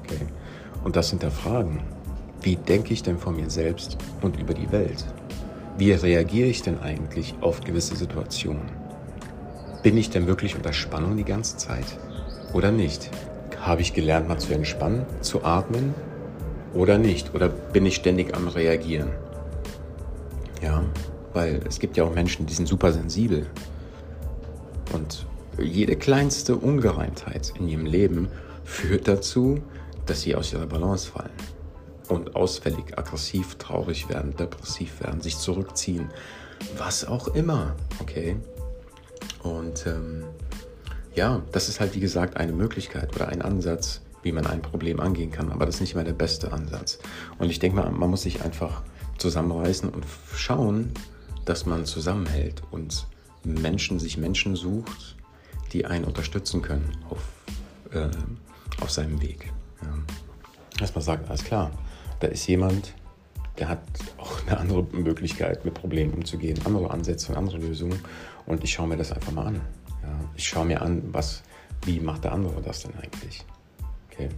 Okay? 0.00 0.26
Und 0.82 0.96
das 0.96 1.10
hinterfragen. 1.10 1.80
Wie 2.40 2.56
denke 2.56 2.92
ich 2.92 3.02
denn 3.02 3.18
von 3.18 3.36
mir 3.36 3.48
selbst 3.48 3.96
und 4.20 4.40
über 4.40 4.54
die 4.54 4.72
Welt? 4.72 5.04
Wie 5.78 5.92
reagiere 5.92 6.48
ich 6.48 6.62
denn 6.62 6.80
eigentlich 6.80 7.34
auf 7.40 7.60
gewisse 7.60 7.94
Situationen? 7.94 8.68
Bin 9.82 9.96
ich 9.96 10.10
denn 10.10 10.26
wirklich 10.26 10.56
unter 10.56 10.72
Spannung 10.72 11.16
die 11.16 11.24
ganze 11.24 11.56
Zeit 11.56 11.86
oder 12.52 12.72
nicht? 12.72 13.10
Habe 13.60 13.82
ich 13.82 13.94
gelernt, 13.94 14.28
mal 14.28 14.38
zu 14.38 14.52
entspannen, 14.52 15.06
zu 15.20 15.44
atmen 15.44 15.94
oder 16.74 16.98
nicht? 16.98 17.34
Oder 17.34 17.48
bin 17.48 17.86
ich 17.86 17.94
ständig 17.94 18.34
am 18.34 18.48
Reagieren? 18.48 19.10
Ja, 20.60 20.82
weil 21.32 21.60
es 21.68 21.78
gibt 21.78 21.96
ja 21.96 22.04
auch 22.04 22.14
Menschen, 22.14 22.46
die 22.46 22.54
sind 22.54 22.66
super 22.66 22.92
sensibel. 22.92 23.46
Und 24.92 25.26
jede 25.58 25.96
kleinste 25.96 26.56
Ungereimtheit 26.56 27.52
in 27.58 27.68
ihrem 27.68 27.86
Leben 27.86 28.28
führt 28.64 29.08
dazu, 29.08 29.62
dass 30.06 30.22
sie 30.22 30.34
aus 30.34 30.52
ihrer 30.52 30.66
Balance 30.66 31.10
fallen 31.10 31.30
und 32.08 32.36
ausfällig, 32.36 32.98
aggressiv, 32.98 33.56
traurig 33.56 34.08
werden, 34.08 34.36
depressiv 34.36 35.00
werden, 35.00 35.20
sich 35.20 35.38
zurückziehen, 35.38 36.10
was 36.76 37.04
auch 37.04 37.28
immer, 37.28 37.74
okay? 38.00 38.36
Und 39.42 39.86
ähm, 39.86 40.24
ja, 41.14 41.42
das 41.52 41.68
ist 41.68 41.80
halt 41.80 41.94
wie 41.94 42.00
gesagt 42.00 42.36
eine 42.36 42.52
Möglichkeit 42.52 43.14
oder 43.14 43.28
ein 43.28 43.42
Ansatz, 43.42 44.00
wie 44.22 44.32
man 44.32 44.46
ein 44.46 44.62
Problem 44.62 45.00
angehen 45.00 45.30
kann, 45.30 45.50
aber 45.50 45.66
das 45.66 45.76
ist 45.76 45.80
nicht 45.80 45.94
immer 45.94 46.04
der 46.04 46.12
beste 46.12 46.52
Ansatz. 46.52 46.98
Und 47.38 47.50
ich 47.50 47.58
denke 47.58 47.76
mal, 47.76 47.90
man 47.90 48.10
muss 48.10 48.22
sich 48.22 48.42
einfach 48.42 48.82
zusammenreißen 49.18 49.88
und 49.88 50.04
schauen, 50.34 50.92
dass 51.44 51.66
man 51.66 51.84
zusammenhält 51.86 52.62
und 52.70 53.06
Menschen 53.44 53.98
sich 53.98 54.16
Menschen 54.16 54.56
sucht, 54.56 55.16
die 55.72 55.86
einen 55.86 56.04
unterstützen 56.04 56.62
können 56.62 56.96
auf, 57.08 57.20
äh, 57.92 58.08
auf 58.80 58.90
seinem 58.90 59.20
Weg. 59.22 59.52
Ja. 59.82 59.88
Dass 60.78 61.04
sagt, 61.04 61.28
alles 61.28 61.44
klar, 61.44 61.70
da 62.20 62.28
ist 62.28 62.46
jemand, 62.46 62.94
der 63.58 63.68
hat 63.68 63.82
auch 64.18 64.46
eine 64.46 64.58
andere 64.58 64.82
Möglichkeit, 64.92 65.64
mit 65.64 65.74
Problemen 65.74 66.14
umzugehen, 66.14 66.58
andere 66.64 66.90
Ansätze 66.90 67.32
und 67.32 67.38
andere 67.38 67.58
Lösungen. 67.58 67.98
Und 68.46 68.64
ich 68.64 68.72
schaue 68.72 68.88
mir 68.88 68.96
das 68.96 69.12
einfach 69.12 69.32
mal 69.32 69.46
an. 69.46 69.60
Ja. 70.02 70.20
Ich 70.36 70.48
schaue 70.48 70.66
mir 70.66 70.82
an, 70.82 71.02
was, 71.12 71.42
wie 71.84 72.00
macht 72.00 72.24
der 72.24 72.32
andere 72.32 72.60
das 72.62 72.82
denn 72.82 72.94
eigentlich? 72.96 73.44
Okay. 74.10 74.28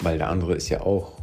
Weil 0.00 0.18
der 0.18 0.28
andere 0.28 0.54
ist 0.54 0.68
ja 0.68 0.80
auch 0.80 1.18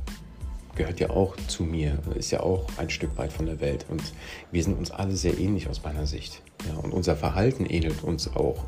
gehört 0.76 1.00
ja 1.00 1.10
auch 1.10 1.36
zu 1.48 1.64
mir, 1.64 2.00
ist 2.16 2.32
ja 2.32 2.42
auch 2.42 2.68
ein 2.78 2.90
Stück 2.90 3.18
weit 3.18 3.34
von 3.34 3.46
der 3.46 3.60
Welt. 3.60 3.86
Und 3.90 4.04
wir 4.52 4.64
sind 4.64 4.78
uns 4.78 4.92
alle 4.92 5.16
sehr 5.16 5.38
ähnlich 5.38 5.70
aus 5.70 5.84
meiner 5.84 6.06
Sicht. 6.06 6.42
Ja, 6.68 6.76
und 6.80 6.94
unser 6.94 7.16
Verhalten 7.16 7.66
ähnelt 7.66 8.04
uns 8.04 8.28
auch 8.36 8.66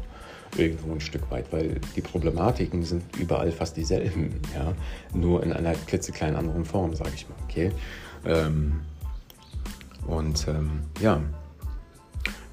irgendwo 0.56 0.94
ein 0.94 1.02
Stück 1.02 1.30
weit, 1.30 1.52
weil 1.52 1.80
die 1.96 2.02
Problematiken 2.02 2.84
sind 2.84 3.04
überall 3.18 3.52
fast 3.52 3.76
dieselben, 3.78 4.42
ja, 4.56 4.74
nur 5.14 5.44
in 5.44 5.52
einer 5.54 5.74
klitzekleinen 5.74 6.36
anderen 6.36 6.66
Form, 6.66 6.96
sage 6.96 7.12
ich 7.16 7.28
mal. 7.28 7.36
Okay. 7.44 7.72
Ähm, 8.26 8.82
und 10.06 10.48
ähm, 10.48 10.84
ja, 11.02 11.22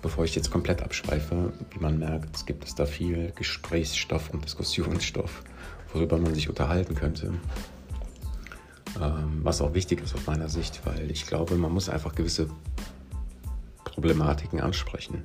bevor 0.02 0.24
ich 0.24 0.34
jetzt 0.34 0.50
komplett 0.50 0.82
abschweife, 0.82 1.52
wie 1.70 1.78
man 1.78 1.98
merkt, 1.98 2.36
es 2.36 2.46
gibt 2.46 2.64
es 2.64 2.74
da 2.74 2.84
viel 2.84 3.32
Gesprächsstoff 3.36 4.30
und 4.30 4.44
Diskussionsstoff, 4.44 5.42
worüber 5.92 6.18
man 6.18 6.34
sich 6.34 6.48
unterhalten 6.48 6.94
könnte. 6.94 7.32
Ähm, 9.00 9.40
was 9.42 9.60
auch 9.60 9.74
wichtig 9.74 10.02
ist 10.02 10.14
aus 10.14 10.26
meiner 10.26 10.48
Sicht, 10.48 10.80
weil 10.84 11.10
ich 11.10 11.26
glaube, 11.26 11.56
man 11.56 11.72
muss 11.72 11.88
einfach 11.88 12.14
gewisse 12.14 12.48
Problematiken 13.84 14.60
ansprechen. 14.60 15.22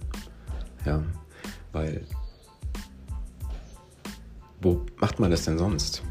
Ja, 0.86 1.04
weil 1.72 2.06
wo 4.62 4.86
macht 4.98 5.20
man 5.20 5.32
das 5.32 5.46
denn 5.46 5.58
sonst, 5.58 6.04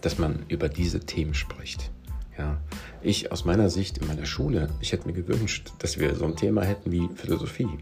dass 0.00 0.18
man 0.18 0.44
über 0.48 0.68
diese 0.68 1.00
Themen 1.00 1.34
spricht? 1.34 1.90
Ja, 2.36 2.58
ich 3.00 3.30
aus 3.30 3.44
meiner 3.44 3.70
Sicht 3.70 3.98
in 3.98 4.08
meiner 4.08 4.26
Schule, 4.26 4.68
ich 4.80 4.92
hätte 4.92 5.06
mir 5.06 5.14
gewünscht, 5.14 5.72
dass 5.78 5.98
wir 5.98 6.14
so 6.16 6.24
ein 6.24 6.36
Thema 6.36 6.64
hätten 6.64 6.90
wie 6.90 7.08
Philosophie. 7.14 7.78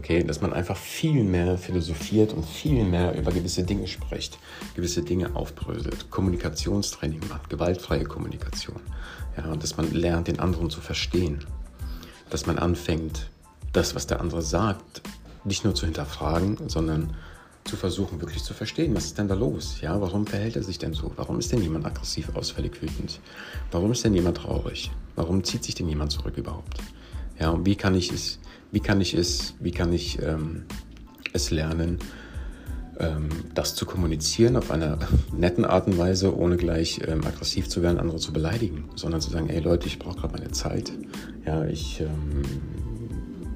Okay, 0.00 0.24
dass 0.24 0.40
man 0.40 0.54
einfach 0.54 0.78
viel 0.78 1.24
mehr 1.24 1.58
philosophiert 1.58 2.32
und 2.32 2.46
viel 2.46 2.84
mehr 2.84 3.14
über 3.18 3.32
gewisse 3.32 3.64
Dinge 3.64 3.86
spricht, 3.86 4.38
gewisse 4.74 5.02
Dinge 5.02 5.36
aufbröselt, 5.36 6.10
Kommunikationstraining 6.10 7.20
macht, 7.28 7.50
gewaltfreie 7.50 8.04
Kommunikation. 8.04 8.80
Ja, 9.36 9.54
dass 9.56 9.76
man 9.76 9.92
lernt, 9.92 10.28
den 10.28 10.40
anderen 10.40 10.70
zu 10.70 10.80
verstehen. 10.80 11.44
Dass 12.30 12.46
man 12.46 12.58
anfängt, 12.58 13.28
das, 13.74 13.94
was 13.94 14.06
der 14.06 14.22
andere 14.22 14.40
sagt, 14.40 15.02
nicht 15.44 15.64
nur 15.64 15.74
zu 15.74 15.84
hinterfragen, 15.84 16.56
sondern 16.66 17.14
zu 17.64 17.76
versuchen, 17.76 18.22
wirklich 18.22 18.42
zu 18.42 18.54
verstehen, 18.54 18.94
was 18.94 19.04
ist 19.04 19.18
denn 19.18 19.28
da 19.28 19.34
los? 19.34 19.82
Ja, 19.82 20.00
warum 20.00 20.26
verhält 20.26 20.56
er 20.56 20.62
sich 20.62 20.78
denn 20.78 20.94
so? 20.94 21.12
Warum 21.16 21.38
ist 21.38 21.52
denn 21.52 21.60
jemand 21.60 21.84
aggressiv, 21.84 22.34
ausfällig, 22.34 22.80
wütend? 22.80 23.20
Warum 23.70 23.92
ist 23.92 24.02
denn 24.02 24.14
jemand 24.14 24.38
traurig? 24.38 24.90
Warum 25.14 25.44
zieht 25.44 25.62
sich 25.62 25.74
denn 25.74 25.90
jemand 25.90 26.10
zurück 26.10 26.38
überhaupt? 26.38 26.78
Ja, 27.38 27.50
und 27.50 27.66
wie 27.66 27.76
kann 27.76 27.94
ich 27.94 28.10
es 28.10 28.38
wie 28.72 28.80
kann 28.80 29.00
ich 29.00 29.14
es, 29.14 29.54
wie 29.60 29.72
kann 29.72 29.92
ich 29.92 30.20
ähm, 30.22 30.64
es 31.32 31.50
lernen, 31.50 31.98
ähm, 32.98 33.28
das 33.54 33.74
zu 33.74 33.86
kommunizieren 33.86 34.56
auf 34.56 34.70
einer 34.70 34.98
netten 35.36 35.64
Art 35.64 35.86
und 35.86 35.98
Weise, 35.98 36.36
ohne 36.36 36.56
gleich 36.56 37.00
ähm, 37.06 37.24
aggressiv 37.26 37.68
zu 37.68 37.82
werden, 37.82 37.98
andere 37.98 38.18
zu 38.18 38.32
beleidigen, 38.32 38.84
sondern 38.94 39.20
zu 39.20 39.30
sagen, 39.30 39.48
ey 39.48 39.60
Leute, 39.60 39.86
ich 39.86 39.98
brauche 39.98 40.20
gerade 40.20 40.34
meine 40.34 40.50
Zeit. 40.52 40.92
Ja, 41.46 41.64
ich 41.64 42.00
ähm, 42.00 42.42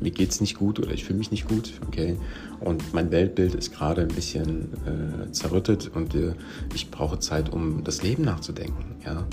mir 0.01 0.11
geht's 0.11 0.41
nicht 0.41 0.57
gut 0.57 0.79
oder 0.79 0.93
ich 0.93 1.05
fühle 1.05 1.19
mich 1.19 1.31
nicht 1.31 1.49
gut, 1.49 1.73
okay? 1.87 2.17
Und 2.61 2.93
mein 2.93 3.11
Weltbild 3.11 3.55
ist 3.55 3.73
gerade 3.73 4.03
ein 4.03 4.09
bisschen 4.09 4.69
äh, 4.87 5.33
zerrüttet 5.33 5.91
und 5.95 6.15
äh, 6.15 6.35
ich 6.75 6.91
brauche 6.91 7.19
Zeit, 7.19 7.53
um 7.53 7.85
das 7.85 8.03
Leben 8.03 8.25
nachzudenken, 8.25 8.97
ja? 9.05 9.27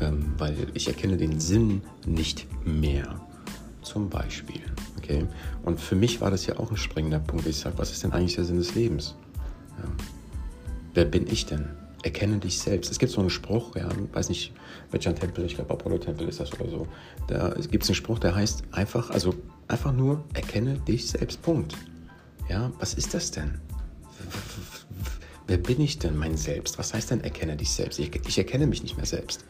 Ähm, 0.00 0.34
weil 0.38 0.54
ich 0.74 0.88
erkenne 0.88 1.16
den 1.16 1.40
Sinn 1.40 1.82
nicht 2.06 2.46
mehr 2.64 3.27
zum 3.82 4.08
Beispiel. 4.08 4.60
Okay? 4.98 5.26
Und 5.64 5.80
für 5.80 5.94
mich 5.94 6.20
war 6.20 6.30
das 6.30 6.46
ja 6.46 6.58
auch 6.58 6.70
ein 6.70 6.76
springender 6.76 7.18
Punkt. 7.18 7.46
Ich 7.46 7.58
sage, 7.58 7.78
was 7.78 7.90
ist 7.90 8.04
denn 8.04 8.12
eigentlich 8.12 8.36
der 8.36 8.44
Sinn 8.44 8.58
des 8.58 8.74
Lebens? 8.74 9.14
Ja. 9.78 9.84
Wer 10.94 11.04
bin 11.04 11.26
ich 11.26 11.46
denn? 11.46 11.68
Erkenne 12.02 12.38
dich 12.38 12.58
selbst. 12.58 12.90
Es 12.90 12.98
gibt 12.98 13.12
so 13.12 13.20
einen 13.20 13.30
Spruch, 13.30 13.74
ja, 13.76 13.88
weiß 14.12 14.28
nicht, 14.28 14.52
welcher 14.90 15.14
Tempel, 15.14 15.44
ich 15.44 15.56
glaube 15.56 15.72
Apollo-Tempel 15.74 16.28
ist 16.28 16.40
das 16.40 16.52
oder 16.54 16.70
so. 16.70 16.88
Da 17.26 17.54
gibt 17.70 17.84
es 17.84 17.90
einen 17.90 17.96
Spruch, 17.96 18.18
der 18.18 18.34
heißt 18.34 18.62
einfach, 18.70 19.10
also 19.10 19.34
einfach 19.66 19.92
nur, 19.92 20.24
erkenne 20.34 20.78
dich 20.78 21.08
selbst, 21.08 21.42
Punkt. 21.42 21.74
Ja, 22.48 22.72
was 22.78 22.94
ist 22.94 23.14
das 23.14 23.30
denn? 23.30 23.60
Wer 25.48 25.56
bin 25.56 25.80
ich 25.80 25.98
denn, 25.98 26.16
mein 26.16 26.36
Selbst? 26.36 26.78
Was 26.78 26.94
heißt 26.94 27.10
denn, 27.10 27.22
erkenne 27.22 27.56
dich 27.56 27.70
selbst? 27.70 27.98
Ich, 27.98 28.14
ich 28.14 28.38
erkenne 28.38 28.66
mich 28.66 28.82
nicht 28.82 28.96
mehr 28.96 29.06
selbst. 29.06 29.44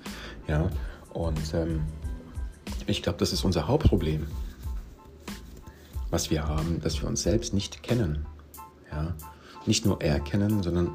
Ja, 0.47 0.70
und 1.12 1.54
ähm, 1.54 1.82
ich 2.88 3.02
glaube, 3.02 3.18
das 3.18 3.33
ist 3.33 3.45
unser 3.45 3.68
Hauptproblem, 3.68 4.26
was 6.11 6.30
wir 6.30 6.47
haben, 6.47 6.80
dass 6.80 7.00
wir 7.00 7.09
uns 7.09 7.23
selbst 7.23 7.52
nicht 7.52 7.83
kennen. 7.83 8.25
Ja? 8.90 9.14
Nicht 9.66 9.85
nur 9.85 10.00
erkennen, 10.00 10.62
sondern 10.62 10.90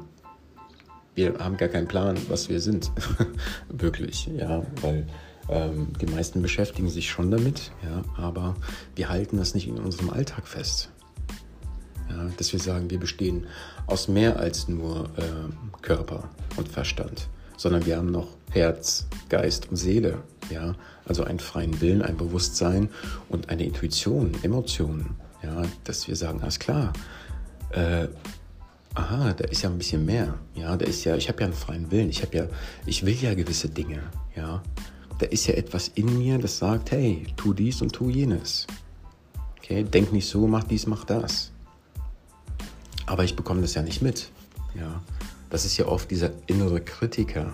wir 1.14 1.38
haben 1.38 1.56
gar 1.56 1.68
keinen 1.68 1.86
Plan, 1.86 2.16
was 2.28 2.48
wir 2.48 2.60
sind. 2.60 2.90
Wirklich, 3.68 4.26
ja, 4.26 4.64
weil 4.80 5.06
ähm, 5.48 5.92
die 6.00 6.06
meisten 6.06 6.42
beschäftigen 6.42 6.90
sich 6.90 7.08
schon 7.08 7.30
damit, 7.30 7.70
ja, 7.84 8.02
aber 8.16 8.56
wir 8.96 9.08
halten 9.08 9.36
das 9.36 9.54
nicht 9.54 9.68
in 9.68 9.78
unserem 9.78 10.10
Alltag 10.10 10.48
fest. 10.48 10.90
Ja, 12.10 12.28
dass 12.36 12.52
wir 12.52 12.60
sagen, 12.60 12.90
wir 12.90 12.98
bestehen 12.98 13.46
aus 13.86 14.08
mehr 14.08 14.38
als 14.38 14.66
nur 14.66 15.08
äh, 15.16 15.82
Körper 15.82 16.28
und 16.56 16.68
Verstand 16.68 17.28
sondern 17.56 17.86
wir 17.86 17.96
haben 17.96 18.10
noch 18.10 18.28
Herz, 18.50 19.06
Geist 19.28 19.70
und 19.70 19.76
Seele. 19.76 20.18
Ja? 20.50 20.74
Also 21.06 21.24
einen 21.24 21.40
freien 21.40 21.80
Willen, 21.80 22.02
ein 22.02 22.16
Bewusstsein 22.16 22.88
und 23.28 23.48
eine 23.48 23.64
Intuition, 23.64 24.32
Emotionen. 24.42 25.16
Ja? 25.42 25.62
Dass 25.84 26.08
wir 26.08 26.16
sagen, 26.16 26.40
alles 26.42 26.58
klar, 26.58 26.92
äh, 27.70 28.08
aha, 28.94 29.32
da 29.32 29.44
ist 29.44 29.62
ja 29.62 29.70
ein 29.70 29.78
bisschen 29.78 30.04
mehr. 30.04 30.38
Ja, 30.54 30.76
da 30.76 30.86
ist 30.86 31.04
ja, 31.04 31.16
ich 31.16 31.28
habe 31.28 31.40
ja 31.40 31.46
einen 31.46 31.54
freien 31.54 31.90
Willen, 31.90 32.08
ich 32.08 32.22
habe 32.22 32.36
ja, 32.36 32.46
ich 32.86 33.04
will 33.04 33.16
ja 33.20 33.34
gewisse 33.34 33.68
Dinge. 33.68 34.02
Ja, 34.36 34.62
da 35.18 35.26
ist 35.26 35.46
ja 35.46 35.54
etwas 35.54 35.88
in 35.88 36.18
mir, 36.18 36.38
das 36.38 36.58
sagt, 36.58 36.92
hey, 36.92 37.26
tu 37.36 37.52
dies 37.52 37.82
und 37.82 37.92
tu 37.92 38.08
jenes. 38.08 38.66
Okay, 39.58 39.84
denk 39.84 40.12
nicht 40.12 40.28
so, 40.28 40.46
mach 40.46 40.64
dies, 40.64 40.86
mach 40.86 41.04
das. 41.04 41.50
Aber 43.06 43.24
ich 43.24 43.36
bekomme 43.36 43.60
das 43.60 43.74
ja 43.74 43.82
nicht 43.82 44.02
mit. 44.02 44.30
Ja, 44.78 45.02
das 45.50 45.64
ist 45.64 45.76
ja 45.76 45.86
oft 45.86 46.10
dieser 46.10 46.30
innere 46.46 46.80
Kritiker, 46.80 47.52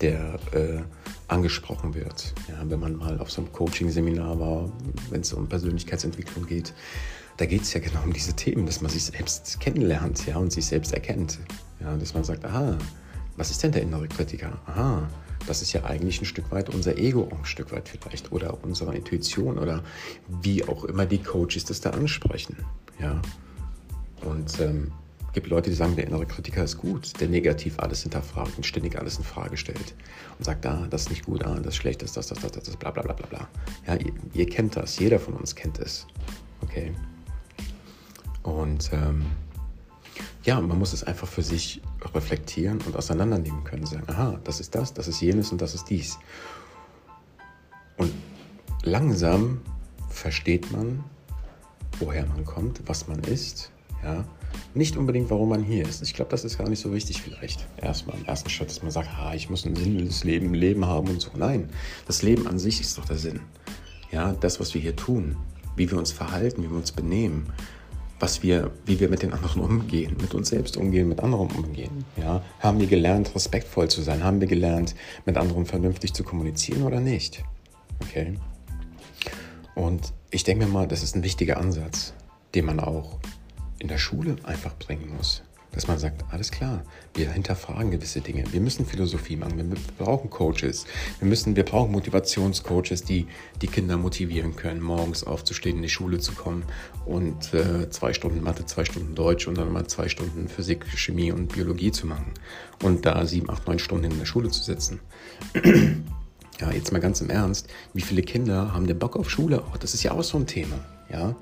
der 0.00 0.38
äh, 0.52 0.82
angesprochen 1.28 1.94
wird. 1.94 2.34
Ja, 2.48 2.58
wenn 2.68 2.80
man 2.80 2.96
mal 2.96 3.18
auf 3.20 3.30
so 3.30 3.42
einem 3.42 3.52
Coaching-Seminar 3.52 4.40
war, 4.40 4.72
wenn 5.10 5.20
es 5.20 5.32
um 5.32 5.48
Persönlichkeitsentwicklung 5.48 6.46
geht, 6.46 6.72
da 7.36 7.46
geht 7.46 7.62
es 7.62 7.72
ja 7.72 7.80
genau 7.80 8.02
um 8.02 8.12
diese 8.12 8.34
Themen, 8.34 8.66
dass 8.66 8.80
man 8.80 8.90
sich 8.90 9.04
selbst 9.04 9.60
kennenlernt 9.60 10.26
ja, 10.26 10.36
und 10.36 10.52
sich 10.52 10.66
selbst 10.66 10.92
erkennt. 10.92 11.38
Ja, 11.80 11.96
dass 11.96 12.12
man 12.14 12.24
sagt, 12.24 12.44
aha, 12.44 12.76
was 13.36 13.50
ist 13.50 13.62
denn 13.62 13.70
der 13.70 13.82
innere 13.82 14.08
Kritiker? 14.08 14.58
Aha, 14.66 15.08
das 15.46 15.62
ist 15.62 15.72
ja 15.72 15.84
eigentlich 15.84 16.20
ein 16.20 16.24
Stück 16.24 16.50
weit 16.50 16.68
unser 16.68 16.98
Ego, 16.98 17.28
ein 17.30 17.44
Stück 17.44 17.70
weit 17.70 17.88
vielleicht, 17.88 18.32
oder 18.32 18.58
unsere 18.64 18.96
Intuition 18.96 19.58
oder 19.58 19.84
wie 20.42 20.64
auch 20.64 20.84
immer 20.84 21.06
die 21.06 21.22
Coaches 21.22 21.64
das 21.64 21.80
da 21.80 21.90
ansprechen. 21.90 22.56
Ja. 23.00 23.22
Und 24.22 24.58
ähm, 24.58 24.90
gibt 25.38 25.50
Leute, 25.50 25.70
die 25.70 25.76
sagen, 25.76 25.94
der 25.94 26.04
innere 26.04 26.26
Kritiker 26.26 26.64
ist 26.64 26.78
gut, 26.78 27.12
der 27.20 27.28
negativ 27.28 27.78
alles 27.78 28.02
hinterfragt 28.02 28.56
und 28.56 28.66
ständig 28.66 28.98
alles 28.98 29.18
in 29.18 29.24
Frage 29.24 29.56
stellt 29.56 29.94
und 30.36 30.44
sagt, 30.44 30.66
ah, 30.66 30.88
das 30.90 31.02
ist 31.02 31.10
nicht 31.10 31.26
gut, 31.26 31.44
ah, 31.44 31.54
das 31.54 31.74
ist 31.74 31.76
schlecht, 31.76 32.02
das, 32.02 32.12
das, 32.12 32.26
das, 32.26 32.40
das, 32.40 32.50
das, 32.50 32.76
bla, 32.76 32.90
bla, 32.90 33.02
bla, 33.02 33.12
bla, 33.12 33.26
bla. 33.26 33.48
Ja, 33.86 33.94
ihr, 33.94 34.12
ihr 34.34 34.46
kennt 34.48 34.74
das, 34.74 34.98
jeder 34.98 35.20
von 35.20 35.34
uns 35.34 35.54
kennt 35.54 35.78
es. 35.78 36.08
Okay. 36.62 36.92
Und 38.42 38.90
ähm, 38.92 39.26
ja, 40.42 40.60
man 40.60 40.76
muss 40.76 40.92
es 40.92 41.04
einfach 41.04 41.28
für 41.28 41.44
sich 41.44 41.82
reflektieren 42.12 42.80
und 42.84 42.96
auseinandernehmen 42.96 43.62
können. 43.62 43.86
Sagen, 43.86 44.08
aha, 44.08 44.40
das 44.42 44.58
ist 44.58 44.74
das, 44.74 44.92
das 44.92 45.06
ist 45.06 45.20
jenes 45.20 45.52
und 45.52 45.62
das 45.62 45.72
ist 45.72 45.84
dies. 45.84 46.18
Und 47.96 48.12
langsam 48.82 49.60
versteht 50.10 50.72
man, 50.72 51.04
woher 52.00 52.26
man 52.26 52.44
kommt, 52.44 52.82
was 52.86 53.06
man 53.06 53.20
ist. 53.20 53.70
Ja? 54.02 54.24
Nicht 54.74 54.96
unbedingt, 54.96 55.30
warum 55.30 55.48
man 55.48 55.62
hier 55.62 55.86
ist. 55.88 56.02
Ich 56.02 56.14
glaube, 56.14 56.30
das 56.30 56.44
ist 56.44 56.58
gar 56.58 56.68
nicht 56.68 56.80
so 56.80 56.92
wichtig 56.92 57.22
vielleicht. 57.22 57.66
Erstmal 57.78 58.16
im 58.18 58.24
ersten 58.26 58.50
Schritt, 58.50 58.68
dass 58.68 58.82
man 58.82 58.90
sagt, 58.90 59.08
ah, 59.18 59.34
ich 59.34 59.48
muss 59.50 59.64
ein 59.64 59.74
sinnloses 59.74 60.24
Leben, 60.24 60.54
Leben 60.54 60.86
haben 60.86 61.08
und 61.08 61.20
so. 61.20 61.30
Nein, 61.36 61.70
das 62.06 62.22
Leben 62.22 62.46
an 62.46 62.58
sich 62.58 62.80
ist 62.80 62.96
doch 62.98 63.06
der 63.06 63.18
Sinn. 63.18 63.40
Ja, 64.12 64.32
das, 64.32 64.60
was 64.60 64.74
wir 64.74 64.80
hier 64.80 64.96
tun, 64.96 65.36
wie 65.76 65.90
wir 65.90 65.98
uns 65.98 66.12
verhalten, 66.12 66.62
wie 66.62 66.70
wir 66.70 66.76
uns 66.76 66.92
benehmen, 66.92 67.46
was 68.20 68.42
wir, 68.42 68.72
wie 68.84 68.98
wir 69.00 69.08
mit 69.08 69.22
den 69.22 69.32
anderen 69.32 69.62
umgehen, 69.62 70.16
mit 70.20 70.34
uns 70.34 70.48
selbst 70.48 70.76
umgehen, 70.76 71.08
mit 71.08 71.20
anderen 71.20 71.50
umgehen. 71.50 72.04
Ja? 72.16 72.42
Haben 72.60 72.80
wir 72.80 72.86
gelernt, 72.86 73.34
respektvoll 73.34 73.88
zu 73.88 74.02
sein? 74.02 74.24
Haben 74.24 74.40
wir 74.40 74.48
gelernt, 74.48 74.94
mit 75.24 75.36
anderen 75.36 75.66
vernünftig 75.66 76.14
zu 76.14 76.24
kommunizieren 76.24 76.82
oder 76.82 77.00
nicht? 77.00 77.44
Okay. 78.00 78.34
Und 79.74 80.12
ich 80.30 80.44
denke 80.44 80.66
mir 80.66 80.72
mal, 80.72 80.88
das 80.88 81.02
ist 81.02 81.14
ein 81.14 81.22
wichtiger 81.22 81.58
Ansatz, 81.58 82.12
den 82.54 82.64
man 82.64 82.80
auch 82.80 83.18
in 83.78 83.88
der 83.88 83.98
Schule 83.98 84.36
einfach 84.44 84.74
bringen 84.76 85.14
muss 85.16 85.42
dass 85.72 85.86
man 85.86 85.98
sagt, 85.98 86.24
alles 86.30 86.50
klar, 86.50 86.82
wir 87.14 87.30
hinterfragen 87.30 87.90
gewisse 87.90 88.20
Dinge. 88.20 88.44
Wir 88.52 88.60
müssen 88.60 88.86
Philosophie 88.86 89.36
machen, 89.36 89.58
wir 89.58 89.78
brauchen 89.98 90.30
Coaches. 90.30 90.86
Wir, 91.18 91.28
müssen, 91.28 91.56
wir 91.56 91.64
brauchen 91.64 91.92
Motivationscoaches, 91.92 93.04
die 93.04 93.26
die 93.60 93.66
Kinder 93.66 93.96
motivieren 93.96 94.56
können, 94.56 94.80
morgens 94.80 95.24
aufzustehen, 95.24 95.76
in 95.76 95.82
die 95.82 95.88
Schule 95.88 96.18
zu 96.18 96.32
kommen 96.32 96.64
und 97.04 97.52
äh, 97.54 97.90
zwei 97.90 98.12
Stunden 98.12 98.42
Mathe, 98.42 98.66
zwei 98.66 98.84
Stunden 98.84 99.14
Deutsch 99.14 99.46
und 99.46 99.58
dann 99.58 99.72
mal 99.72 99.86
zwei 99.86 100.08
Stunden 100.08 100.48
Physik, 100.48 100.86
Chemie 100.96 101.32
und 101.32 101.52
Biologie 101.52 101.92
zu 101.92 102.06
machen. 102.06 102.32
Und 102.82 103.04
da 103.04 103.26
sieben, 103.26 103.50
acht, 103.50 103.66
neun 103.66 103.78
Stunden 103.78 104.10
in 104.10 104.18
der 104.18 104.26
Schule 104.26 104.50
zu 104.50 104.62
sitzen. 104.62 105.00
ja, 106.60 106.72
jetzt 106.72 106.92
mal 106.92 107.00
ganz 107.00 107.20
im 107.20 107.30
Ernst, 107.30 107.68
wie 107.92 108.00
viele 108.00 108.22
Kinder 108.22 108.72
haben 108.72 108.86
den 108.86 108.98
Bock 108.98 109.16
auf 109.16 109.30
Schule? 109.30 109.62
Oh, 109.70 109.76
das 109.78 109.94
ist 109.94 110.02
ja 110.02 110.12
auch 110.12 110.24
so 110.24 110.38
ein 110.38 110.46
Thema. 110.46 110.78
Ja? 111.12 111.36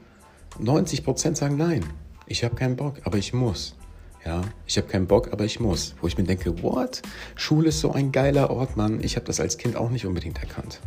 90 0.58 1.04
Prozent 1.04 1.36
sagen 1.36 1.56
nein. 1.56 1.84
Ich 2.26 2.44
habe 2.44 2.54
keinen 2.54 2.76
Bock, 2.76 3.00
aber 3.04 3.18
ich 3.18 3.32
muss. 3.32 3.76
Ja, 4.24 4.42
ich 4.66 4.76
habe 4.76 4.88
keinen 4.88 5.06
Bock, 5.06 5.32
aber 5.32 5.44
ich 5.44 5.60
muss. 5.60 5.94
Wo 6.00 6.08
ich 6.08 6.18
mir 6.18 6.24
denke, 6.24 6.60
what? 6.60 7.00
Schule 7.36 7.68
ist 7.68 7.78
so 7.78 7.92
ein 7.92 8.10
geiler 8.10 8.50
Ort, 8.50 8.76
Mann. 8.76 9.00
Ich 9.00 9.14
habe 9.14 9.24
das 9.24 9.38
als 9.38 9.56
Kind 9.56 9.76
auch 9.76 9.88
nicht 9.88 10.04
unbedingt 10.04 10.38
erkannt. 10.38 10.80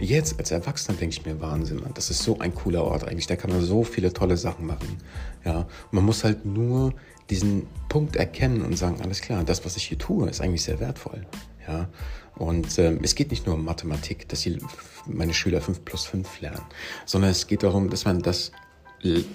Jetzt 0.00 0.40
als 0.40 0.50
Erwachsener 0.50 0.98
denke 0.98 1.14
ich 1.14 1.24
mir, 1.24 1.40
Wahnsinn, 1.40 1.78
Mann. 1.78 1.94
Das 1.94 2.10
ist 2.10 2.24
so 2.24 2.40
ein 2.40 2.52
cooler 2.52 2.82
Ort 2.82 3.06
eigentlich. 3.06 3.28
Da 3.28 3.36
kann 3.36 3.50
man 3.52 3.60
so 3.60 3.84
viele 3.84 4.12
tolle 4.12 4.36
Sachen 4.36 4.66
machen. 4.66 4.98
Ja, 5.44 5.68
man 5.92 6.04
muss 6.04 6.24
halt 6.24 6.44
nur 6.44 6.92
diesen 7.30 7.68
Punkt 7.88 8.16
erkennen 8.16 8.62
und 8.62 8.76
sagen, 8.76 9.00
alles 9.00 9.20
klar, 9.20 9.44
das, 9.44 9.64
was 9.64 9.76
ich 9.76 9.84
hier 9.84 9.98
tue, 9.98 10.28
ist 10.28 10.40
eigentlich 10.40 10.64
sehr 10.64 10.80
wertvoll. 10.80 11.24
Ja, 11.68 11.88
und 12.36 12.76
ähm, 12.80 12.98
es 13.02 13.14
geht 13.14 13.30
nicht 13.30 13.46
nur 13.46 13.54
um 13.54 13.64
Mathematik, 13.64 14.28
dass 14.28 14.40
die, 14.40 14.58
meine 15.06 15.34
Schüler 15.34 15.60
5 15.60 15.84
plus 15.84 16.06
5 16.06 16.40
lernen, 16.40 16.62
sondern 17.06 17.30
es 17.30 17.46
geht 17.46 17.62
darum, 17.62 17.88
dass 17.90 18.04
man 18.04 18.22
das 18.22 18.50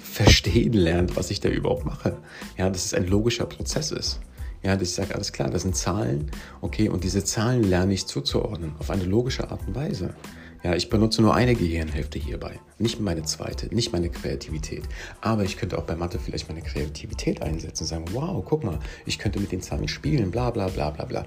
verstehen 0.01 0.73
lernt, 0.73 1.15
was 1.15 1.31
ich 1.31 1.39
da 1.39 1.49
überhaupt 1.49 1.85
mache. 1.85 2.17
Ja, 2.57 2.69
dass 2.69 2.85
es 2.85 2.93
ein 2.93 3.07
logischer 3.07 3.45
Prozess 3.45 3.91
ist. 3.91 4.19
Ja, 4.63 4.75
dass 4.75 4.89
ich 4.89 4.95
sage, 4.95 5.13
alles 5.13 5.31
klar, 5.31 5.49
das 5.49 5.61
sind 5.61 5.75
Zahlen, 5.75 6.31
okay, 6.61 6.89
und 6.89 7.03
diese 7.03 7.23
Zahlen 7.23 7.63
lerne 7.63 7.93
ich 7.93 8.07
zuzuordnen 8.07 8.73
auf 8.79 8.89
eine 8.89 9.03
logische 9.03 9.49
Art 9.51 9.61
und 9.67 9.75
Weise. 9.75 10.15
Ja, 10.63 10.73
ich 10.73 10.89
benutze 10.89 11.21
nur 11.21 11.35
eine 11.35 11.53
Gehirnhälfte 11.53 12.17
hierbei, 12.17 12.59
nicht 12.79 12.99
meine 12.99 13.21
zweite, 13.21 13.73
nicht 13.73 13.93
meine 13.93 14.09
Kreativität. 14.09 14.81
Aber 15.21 15.43
ich 15.43 15.57
könnte 15.57 15.77
auch 15.77 15.83
bei 15.83 15.95
Mathe 15.95 16.17
vielleicht 16.17 16.47
meine 16.47 16.63
Kreativität 16.63 17.43
einsetzen 17.43 17.83
und 17.83 17.87
sagen, 17.87 18.05
wow, 18.13 18.43
guck 18.43 18.63
mal, 18.63 18.79
ich 19.05 19.19
könnte 19.19 19.39
mit 19.39 19.51
den 19.51 19.61
Zahlen 19.61 19.87
spielen, 19.87 20.31
bla 20.31 20.49
bla 20.49 20.67
bla 20.67 20.89
bla 20.89 21.05
bla. 21.05 21.25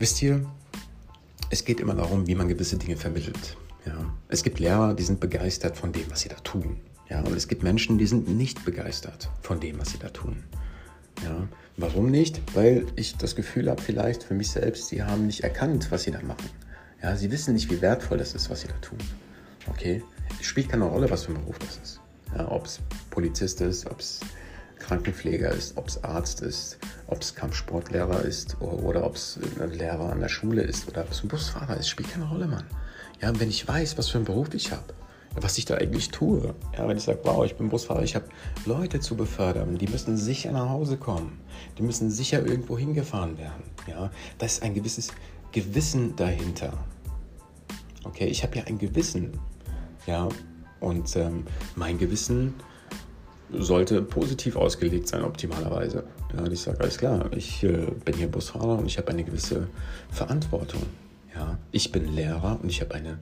Wisst 0.00 0.20
ihr, 0.22 0.44
es 1.50 1.64
geht 1.64 1.78
immer 1.78 1.94
darum, 1.94 2.26
wie 2.26 2.34
man 2.34 2.48
gewisse 2.48 2.76
Dinge 2.76 2.96
vermittelt. 2.96 3.56
Ja. 3.86 4.12
Es 4.26 4.42
gibt 4.42 4.58
Lehrer, 4.58 4.94
die 4.94 5.04
sind 5.04 5.20
begeistert 5.20 5.76
von 5.76 5.92
dem, 5.92 6.10
was 6.10 6.22
sie 6.22 6.28
da 6.28 6.36
tun. 6.36 6.80
Ja, 7.10 7.20
und 7.22 7.36
es 7.36 7.48
gibt 7.48 7.64
Menschen, 7.64 7.98
die 7.98 8.06
sind 8.06 8.28
nicht 8.28 8.64
begeistert 8.64 9.30
von 9.42 9.58
dem, 9.58 9.80
was 9.80 9.90
sie 9.90 9.98
da 9.98 10.08
tun. 10.10 10.44
Ja, 11.24 11.48
warum 11.76 12.10
nicht? 12.10 12.40
Weil 12.54 12.86
ich 12.94 13.16
das 13.16 13.34
Gefühl 13.34 13.68
habe, 13.68 13.82
vielleicht 13.82 14.22
für 14.22 14.34
mich 14.34 14.50
selbst, 14.50 14.88
sie 14.88 15.02
haben 15.02 15.26
nicht 15.26 15.42
erkannt, 15.42 15.90
was 15.90 16.04
sie 16.04 16.12
da 16.12 16.22
machen. 16.22 16.48
Ja, 17.02 17.16
sie 17.16 17.32
wissen 17.32 17.54
nicht, 17.54 17.68
wie 17.70 17.80
wertvoll 17.82 18.18
das 18.18 18.34
ist, 18.34 18.48
was 18.48 18.60
sie 18.60 18.68
da 18.68 18.74
tun. 18.74 18.98
Okay? 19.66 20.02
Es 20.38 20.46
spielt 20.46 20.68
keine 20.68 20.84
Rolle, 20.84 21.10
was 21.10 21.24
für 21.24 21.32
ein 21.32 21.40
Beruf 21.40 21.58
das 21.58 21.78
ist. 21.82 22.00
Ja, 22.36 22.48
ob 22.48 22.66
es 22.66 22.78
Polizist 23.10 23.60
ist, 23.60 23.86
ob 23.86 23.98
es 23.98 24.20
Krankenpfleger 24.78 25.50
ist, 25.50 25.76
ob 25.76 25.88
es 25.88 26.02
Arzt 26.04 26.42
ist, 26.42 26.78
ob 27.08 27.20
es 27.20 27.34
Kampfsportlehrer 27.34 28.22
ist 28.22 28.56
oder, 28.60 28.82
oder 28.84 29.04
ob 29.04 29.16
es 29.16 29.38
ein 29.60 29.72
Lehrer 29.72 30.12
an 30.12 30.20
der 30.20 30.28
Schule 30.28 30.62
ist 30.62 30.88
oder 30.88 31.02
ob 31.02 31.10
es 31.10 31.24
ein 31.24 31.28
Busfahrer 31.28 31.76
ist, 31.76 31.88
spielt 31.88 32.12
keine 32.12 32.28
Rolle, 32.28 32.46
Mann. 32.46 32.64
Ja, 33.20 33.38
wenn 33.38 33.50
ich 33.50 33.66
weiß, 33.66 33.98
was 33.98 34.08
für 34.08 34.18
einen 34.18 34.24
Beruf 34.24 34.54
ich 34.54 34.70
habe, 34.70 34.94
was 35.34 35.58
ich 35.58 35.64
da 35.64 35.76
eigentlich 35.76 36.10
tue. 36.10 36.54
Ja, 36.76 36.88
wenn 36.88 36.96
ich 36.96 37.04
sage, 37.04 37.20
wow, 37.22 37.44
ich 37.44 37.54
bin 37.56 37.68
Busfahrer, 37.68 38.02
ich 38.02 38.14
habe 38.14 38.26
Leute 38.66 39.00
zu 39.00 39.16
befördern, 39.16 39.78
die 39.78 39.86
müssen 39.86 40.16
sicher 40.16 40.52
nach 40.52 40.68
Hause 40.68 40.96
kommen, 40.96 41.38
die 41.78 41.82
müssen 41.82 42.10
sicher 42.10 42.44
irgendwo 42.44 42.76
hingefahren 42.76 43.38
werden. 43.38 43.62
Ja, 43.86 44.10
da 44.38 44.46
ist 44.46 44.62
ein 44.62 44.74
gewisses 44.74 45.12
Gewissen 45.52 46.16
dahinter. 46.16 46.72
Okay, 48.04 48.26
ich 48.26 48.42
habe 48.42 48.56
ja 48.56 48.64
ein 48.64 48.78
Gewissen. 48.78 49.38
Ja, 50.06 50.28
und 50.80 51.14
ähm, 51.16 51.44
mein 51.76 51.98
Gewissen 51.98 52.54
sollte 53.52 54.00
positiv 54.02 54.56
ausgelegt 54.56 55.08
sein, 55.08 55.24
optimalerweise. 55.24 56.04
Ja, 56.34 56.46
ich 56.46 56.60
sage, 56.60 56.80
alles 56.80 56.98
klar, 56.98 57.30
ich 57.36 57.62
äh, 57.62 57.86
bin 58.04 58.16
hier 58.16 58.28
Busfahrer 58.28 58.78
und 58.78 58.86
ich 58.86 58.96
habe 58.98 59.08
eine 59.08 59.24
gewisse 59.24 59.68
Verantwortung. 60.10 60.82
Ja, 61.34 61.58
ich 61.70 61.92
bin 61.92 62.12
Lehrer 62.14 62.58
und 62.62 62.68
ich 62.68 62.80
habe 62.80 62.94
eine 62.94 63.18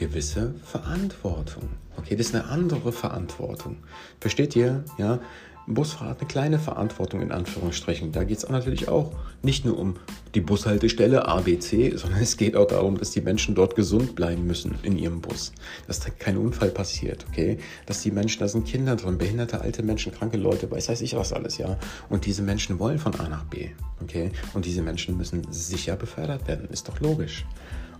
gewisse 0.00 0.54
Verantwortung. 0.64 1.68
Okay, 1.98 2.16
das 2.16 2.28
ist 2.28 2.34
eine 2.34 2.46
andere 2.46 2.90
Verantwortung. 2.90 3.76
Versteht 4.18 4.56
ihr? 4.56 4.82
Ja, 4.96 5.20
Busfahrer 5.66 6.10
hat 6.10 6.20
eine 6.20 6.28
kleine 6.28 6.58
Verantwortung 6.58 7.20
in 7.20 7.30
Anführungsstrichen. 7.30 8.10
Da 8.10 8.24
geht 8.24 8.38
es 8.38 8.48
natürlich 8.48 8.88
auch 8.88 9.12
nicht 9.42 9.66
nur 9.66 9.78
um 9.78 9.96
die 10.34 10.40
Bushaltestelle 10.40 11.28
ABC, 11.28 11.94
sondern 11.96 12.22
es 12.22 12.38
geht 12.38 12.56
auch 12.56 12.66
darum, 12.66 12.96
dass 12.96 13.10
die 13.10 13.20
Menschen 13.20 13.54
dort 13.54 13.76
gesund 13.76 14.14
bleiben 14.14 14.46
müssen 14.46 14.78
in 14.82 14.96
ihrem 14.96 15.20
Bus. 15.20 15.52
Dass 15.86 16.00
da 16.00 16.08
kein 16.08 16.38
Unfall 16.38 16.70
passiert, 16.70 17.26
okay? 17.28 17.58
Dass 17.84 18.00
die 18.00 18.10
Menschen, 18.10 18.40
da 18.40 18.48
sind 18.48 18.66
Kinder 18.66 18.96
drin, 18.96 19.18
behinderte 19.18 19.60
alte 19.60 19.82
Menschen, 19.82 20.12
kranke 20.12 20.38
Leute, 20.38 20.70
weiß 20.70 20.88
weiß 20.88 21.02
ich 21.02 21.14
was 21.14 21.34
alles, 21.34 21.58
ja? 21.58 21.78
Und 22.08 22.24
diese 22.24 22.42
Menschen 22.42 22.78
wollen 22.78 22.98
von 22.98 23.14
A 23.16 23.28
nach 23.28 23.44
B, 23.44 23.68
okay? 24.02 24.32
Und 24.54 24.64
diese 24.64 24.80
Menschen 24.80 25.18
müssen 25.18 25.46
sicher 25.52 25.94
befördert 25.96 26.48
werden, 26.48 26.68
ist 26.70 26.88
doch 26.88 27.00
logisch. 27.00 27.44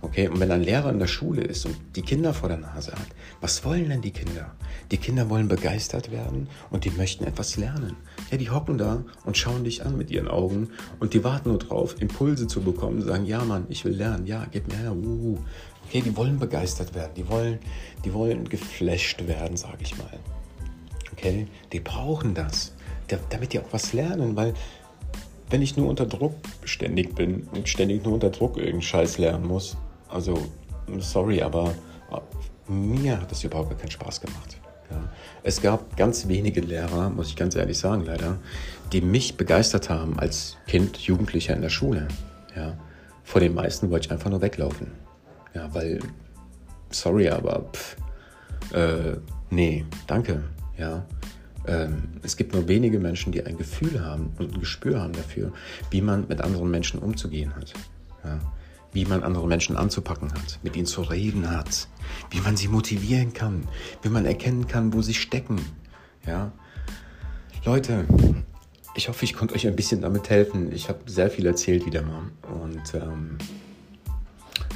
Okay, 0.03 0.27
und 0.27 0.39
wenn 0.39 0.51
ein 0.51 0.63
Lehrer 0.63 0.89
in 0.89 0.97
der 0.97 1.07
Schule 1.07 1.43
ist 1.43 1.65
und 1.65 1.75
die 1.95 2.01
Kinder 2.01 2.33
vor 2.33 2.49
der 2.49 2.57
Nase 2.57 2.91
hat, 2.91 3.07
was 3.39 3.63
wollen 3.63 3.89
denn 3.89 4.01
die 4.01 4.11
Kinder? 4.11 4.51
Die 4.89 4.97
Kinder 4.97 5.29
wollen 5.29 5.47
begeistert 5.47 6.11
werden 6.11 6.49
und 6.71 6.85
die 6.85 6.89
möchten 6.89 7.23
etwas 7.23 7.55
lernen. 7.55 7.95
Ja, 8.31 8.37
die 8.37 8.49
hocken 8.49 8.79
da 8.79 9.03
und 9.25 9.37
schauen 9.37 9.63
dich 9.63 9.85
an 9.85 9.97
mit 9.97 10.09
ihren 10.09 10.27
Augen 10.27 10.71
und 10.99 11.13
die 11.13 11.23
warten 11.23 11.49
nur 11.49 11.59
drauf, 11.59 11.95
Impulse 11.99 12.47
zu 12.47 12.61
bekommen, 12.61 13.03
sagen, 13.03 13.25
ja 13.25 13.43
Mann, 13.45 13.65
ich 13.69 13.85
will 13.85 13.93
lernen, 13.93 14.25
ja, 14.25 14.47
gib 14.51 14.67
mir 14.67 14.77
her, 14.77 14.95
uh. 14.95 15.37
Okay, 15.87 16.01
die 16.01 16.15
wollen 16.17 16.39
begeistert 16.39 16.95
werden, 16.95 17.11
die 17.15 17.27
wollen, 17.29 17.59
die 18.03 18.13
wollen 18.13 18.49
geflasht 18.49 19.27
werden, 19.27 19.55
sage 19.55 19.79
ich 19.81 19.97
mal. 19.97 20.19
Okay, 21.11 21.47
die 21.71 21.79
brauchen 21.79 22.33
das, 22.33 22.73
damit 23.29 23.53
die 23.53 23.59
auch 23.59 23.71
was 23.71 23.93
lernen, 23.93 24.35
weil 24.35 24.53
wenn 25.51 25.61
ich 25.61 25.77
nur 25.77 25.89
unter 25.89 26.05
Druck 26.05 26.33
ständig 26.63 27.13
bin 27.13 27.43
und 27.53 27.67
ständig 27.67 28.03
nur 28.03 28.13
unter 28.13 28.29
Druck 28.29 28.55
irgendeinen 28.55 28.81
Scheiß 28.81 29.17
lernen 29.17 29.45
muss, 29.45 29.77
also, 30.11 30.47
sorry, 30.99 31.41
aber 31.41 31.73
äh, 32.11 32.71
mir 32.71 33.19
hat 33.19 33.31
das 33.31 33.43
überhaupt 33.43 33.77
keinen 33.79 33.91
Spaß 33.91 34.21
gemacht. 34.21 34.57
Ja. 34.89 34.97
Es 35.43 35.61
gab 35.61 35.95
ganz 35.95 36.27
wenige 36.27 36.61
Lehrer, 36.61 37.09
muss 37.09 37.29
ich 37.29 37.35
ganz 37.35 37.55
ehrlich 37.55 37.77
sagen, 37.77 38.05
leider, 38.05 38.37
die 38.91 39.01
mich 39.01 39.37
begeistert 39.37 39.89
haben 39.89 40.19
als 40.19 40.57
Kind, 40.67 40.97
Jugendlicher 40.97 41.55
in 41.55 41.61
der 41.61 41.69
Schule. 41.69 42.07
Ja. 42.55 42.77
Vor 43.23 43.39
den 43.39 43.53
meisten 43.53 43.89
wollte 43.89 44.07
ich 44.07 44.11
einfach 44.11 44.29
nur 44.29 44.41
weglaufen. 44.41 44.91
Ja, 45.53 45.73
weil, 45.73 45.99
sorry, 46.89 47.29
aber 47.29 47.69
pff, 47.71 47.95
äh, 48.73 49.17
nee, 49.49 49.85
danke. 50.07 50.43
Ja. 50.77 51.05
Ähm, 51.67 52.19
es 52.23 52.35
gibt 52.35 52.53
nur 52.53 52.67
wenige 52.67 52.99
Menschen, 52.99 53.31
die 53.31 53.45
ein 53.45 53.57
Gefühl 53.57 54.03
haben 54.03 54.33
und 54.39 54.53
ein 54.53 54.59
Gespür 54.59 54.99
haben 54.99 55.13
dafür, 55.13 55.53
wie 55.91 56.01
man 56.01 56.27
mit 56.27 56.41
anderen 56.41 56.69
Menschen 56.71 56.99
umzugehen 56.99 57.55
hat. 57.55 57.73
Ja 58.25 58.39
wie 58.93 59.05
man 59.05 59.23
andere 59.23 59.47
Menschen 59.47 59.77
anzupacken 59.77 60.33
hat, 60.33 60.59
mit 60.63 60.75
ihnen 60.75 60.85
zu 60.85 61.01
reden 61.01 61.49
hat, 61.49 61.87
wie 62.29 62.41
man 62.41 62.57
sie 62.57 62.67
motivieren 62.67 63.33
kann, 63.33 63.67
wie 64.01 64.09
man 64.09 64.25
erkennen 64.25 64.67
kann, 64.67 64.93
wo 64.93 65.01
sie 65.01 65.13
stecken. 65.13 65.59
Ja, 66.25 66.51
Leute, 67.63 68.05
ich 68.95 69.07
hoffe, 69.07 69.23
ich 69.23 69.33
konnte 69.33 69.55
euch 69.55 69.67
ein 69.67 69.75
bisschen 69.75 70.01
damit 70.01 70.29
helfen. 70.29 70.71
Ich 70.73 70.89
habe 70.89 70.99
sehr 71.05 71.29
viel 71.29 71.45
erzählt 71.45 71.85
wieder 71.85 72.01
mal 72.01 72.23
und 72.63 72.93
ähm, 72.93 73.37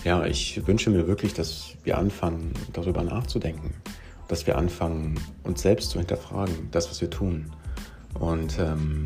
ja, 0.03 0.25
ich 0.25 0.65
wünsche 0.67 0.89
mir 0.91 1.07
wirklich, 1.07 1.33
dass 1.33 1.73
wir 1.83 1.97
anfangen, 1.97 2.53
darüber 2.73 3.03
nachzudenken, 3.03 3.73
dass 4.27 4.45
wir 4.47 4.57
anfangen, 4.57 5.19
uns 5.43 5.61
selbst 5.61 5.89
zu 5.89 5.97
hinterfragen, 5.97 6.69
das, 6.71 6.89
was 6.89 7.01
wir 7.01 7.09
tun. 7.09 7.51
Und 8.13 8.57
ähm, 8.59 9.05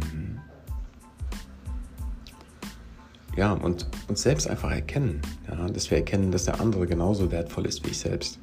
ja, 3.40 3.54
und 3.54 3.88
uns 4.10 4.22
selbst 4.22 4.50
einfach 4.50 4.70
erkennen. 4.70 5.22
Ja, 5.50 5.70
dass 5.70 5.90
wir 5.90 5.98
erkennen, 5.98 6.30
dass 6.30 6.44
der 6.44 6.60
andere 6.60 6.86
genauso 6.88 7.32
wertvoll 7.32 7.66
ist 7.66 7.86
wie 7.86 7.92
ich 7.92 7.98
selbst. 7.98 8.38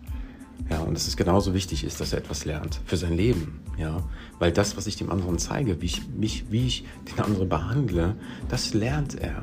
Ja, 0.71 0.81
und 0.81 0.95
dass 0.95 1.07
es 1.07 1.19
genauso 1.19 1.53
wichtig 1.53 1.85
ist, 1.85 2.01
dass 2.01 2.15
er 2.15 2.21
etwas 2.21 2.47
lernt 2.47 2.81
für 2.87 2.97
sein 2.97 3.13
Leben. 3.13 3.61
Ja, 3.77 4.03
weil 4.39 4.53
das, 4.53 4.75
was 4.79 4.87
ich 4.87 4.97
dem 4.97 5.11
anderen 5.11 5.39
zeige, 5.39 5.83
wie 5.83 5.85
ich 5.85 6.09
mich, 6.09 6.51
wie 6.51 6.67
ich 6.67 6.87
den 7.15 7.23
anderen 7.23 7.47
behandle, 7.47 8.17
das 8.49 8.73
lernt 8.73 9.21
er. 9.21 9.43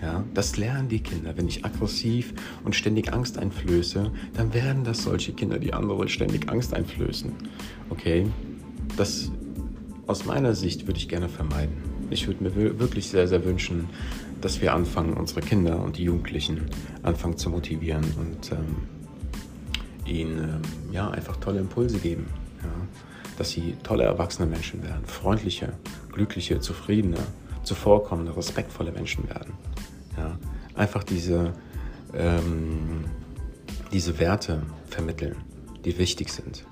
Ja, 0.00 0.24
das 0.32 0.56
lernen 0.56 0.88
die 0.88 1.00
Kinder. 1.00 1.36
Wenn 1.36 1.48
ich 1.48 1.66
aggressiv 1.66 2.32
und 2.64 2.74
ständig 2.74 3.12
Angst 3.12 3.36
einflöße, 3.36 4.10
dann 4.32 4.54
werden 4.54 4.84
das 4.84 5.02
solche 5.02 5.34
Kinder, 5.34 5.58
die 5.58 5.74
andere 5.74 6.08
ständig 6.08 6.48
Angst 6.48 6.72
einflößen. 6.72 7.30
Okay? 7.90 8.26
Das 8.96 9.30
aus 10.06 10.24
meiner 10.24 10.54
Sicht 10.54 10.86
würde 10.86 10.98
ich 10.98 11.10
gerne 11.10 11.28
vermeiden. 11.28 11.76
Ich 12.08 12.26
würde 12.26 12.42
mir 12.42 12.78
wirklich 12.78 13.08
sehr, 13.08 13.28
sehr 13.28 13.44
wünschen, 13.44 13.90
dass 14.40 14.60
wir 14.60 14.74
anfangen, 14.74 15.14
unsere 15.14 15.40
Kinder 15.40 15.80
und 15.80 15.98
die 15.98 16.04
Jugendlichen 16.04 16.70
anfangen 17.02 17.36
zu 17.36 17.50
motivieren 17.50 18.04
und 18.18 18.52
ähm, 18.52 18.76
ihnen 20.06 20.38
ähm, 20.38 20.92
ja, 20.92 21.10
einfach 21.10 21.36
tolle 21.36 21.60
Impulse 21.60 21.98
geben. 21.98 22.26
Ja? 22.62 22.70
Dass 23.36 23.50
sie 23.50 23.76
tolle 23.82 24.04
erwachsene 24.04 24.48
Menschen 24.48 24.82
werden, 24.82 25.04
freundliche, 25.06 25.72
glückliche, 26.12 26.60
zufriedene, 26.60 27.18
zuvorkommende, 27.62 28.36
respektvolle 28.36 28.92
Menschen 28.92 29.28
werden. 29.28 29.52
Ja? 30.16 30.38
Einfach 30.74 31.04
diese, 31.04 31.52
ähm, 32.14 33.04
diese 33.92 34.18
Werte 34.18 34.62
vermitteln, 34.88 35.36
die 35.84 35.98
wichtig 35.98 36.30
sind. 36.30 36.64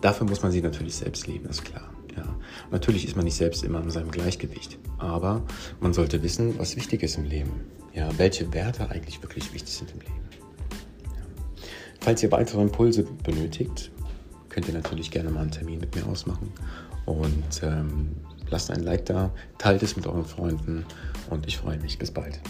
Dafür 0.00 0.26
muss 0.26 0.42
man 0.42 0.52
sie 0.52 0.60
natürlich 0.60 0.96
selbst 0.96 1.26
lieben, 1.26 1.48
ist 1.48 1.64
klar. 1.64 1.90
Ja. 2.16 2.36
Natürlich 2.70 3.06
ist 3.06 3.16
man 3.16 3.24
nicht 3.24 3.36
selbst 3.36 3.62
immer 3.62 3.80
in 3.80 3.90
seinem 3.90 4.10
Gleichgewicht, 4.10 4.78
aber 4.98 5.42
man 5.80 5.92
sollte 5.92 6.22
wissen, 6.22 6.58
was 6.58 6.76
wichtig 6.76 7.02
ist 7.02 7.18
im 7.18 7.24
Leben. 7.24 7.52
Ja, 7.92 8.08
welche 8.18 8.52
Werte 8.52 8.90
eigentlich 8.90 9.22
wirklich 9.22 9.52
wichtig 9.54 9.74
sind 9.74 9.90
im 9.92 10.00
Leben. 10.00 10.14
Ja. 11.04 11.22
Falls 12.00 12.22
ihr 12.22 12.32
weitere 12.32 12.62
Impulse 12.62 13.04
benötigt, 13.22 13.90
könnt 14.48 14.68
ihr 14.68 14.74
natürlich 14.74 15.10
gerne 15.10 15.30
mal 15.30 15.42
einen 15.42 15.50
Termin 15.50 15.80
mit 15.80 15.94
mir 15.94 16.06
ausmachen 16.06 16.52
und 17.04 17.62
ähm, 17.62 18.12
lasst 18.50 18.70
ein 18.70 18.82
Like 18.82 19.06
da, 19.06 19.32
teilt 19.58 19.82
es 19.82 19.96
mit 19.96 20.06
euren 20.06 20.24
Freunden 20.24 20.84
und 21.30 21.46
ich 21.46 21.58
freue 21.58 21.78
mich. 21.78 21.98
Bis 21.98 22.10
bald. 22.10 22.40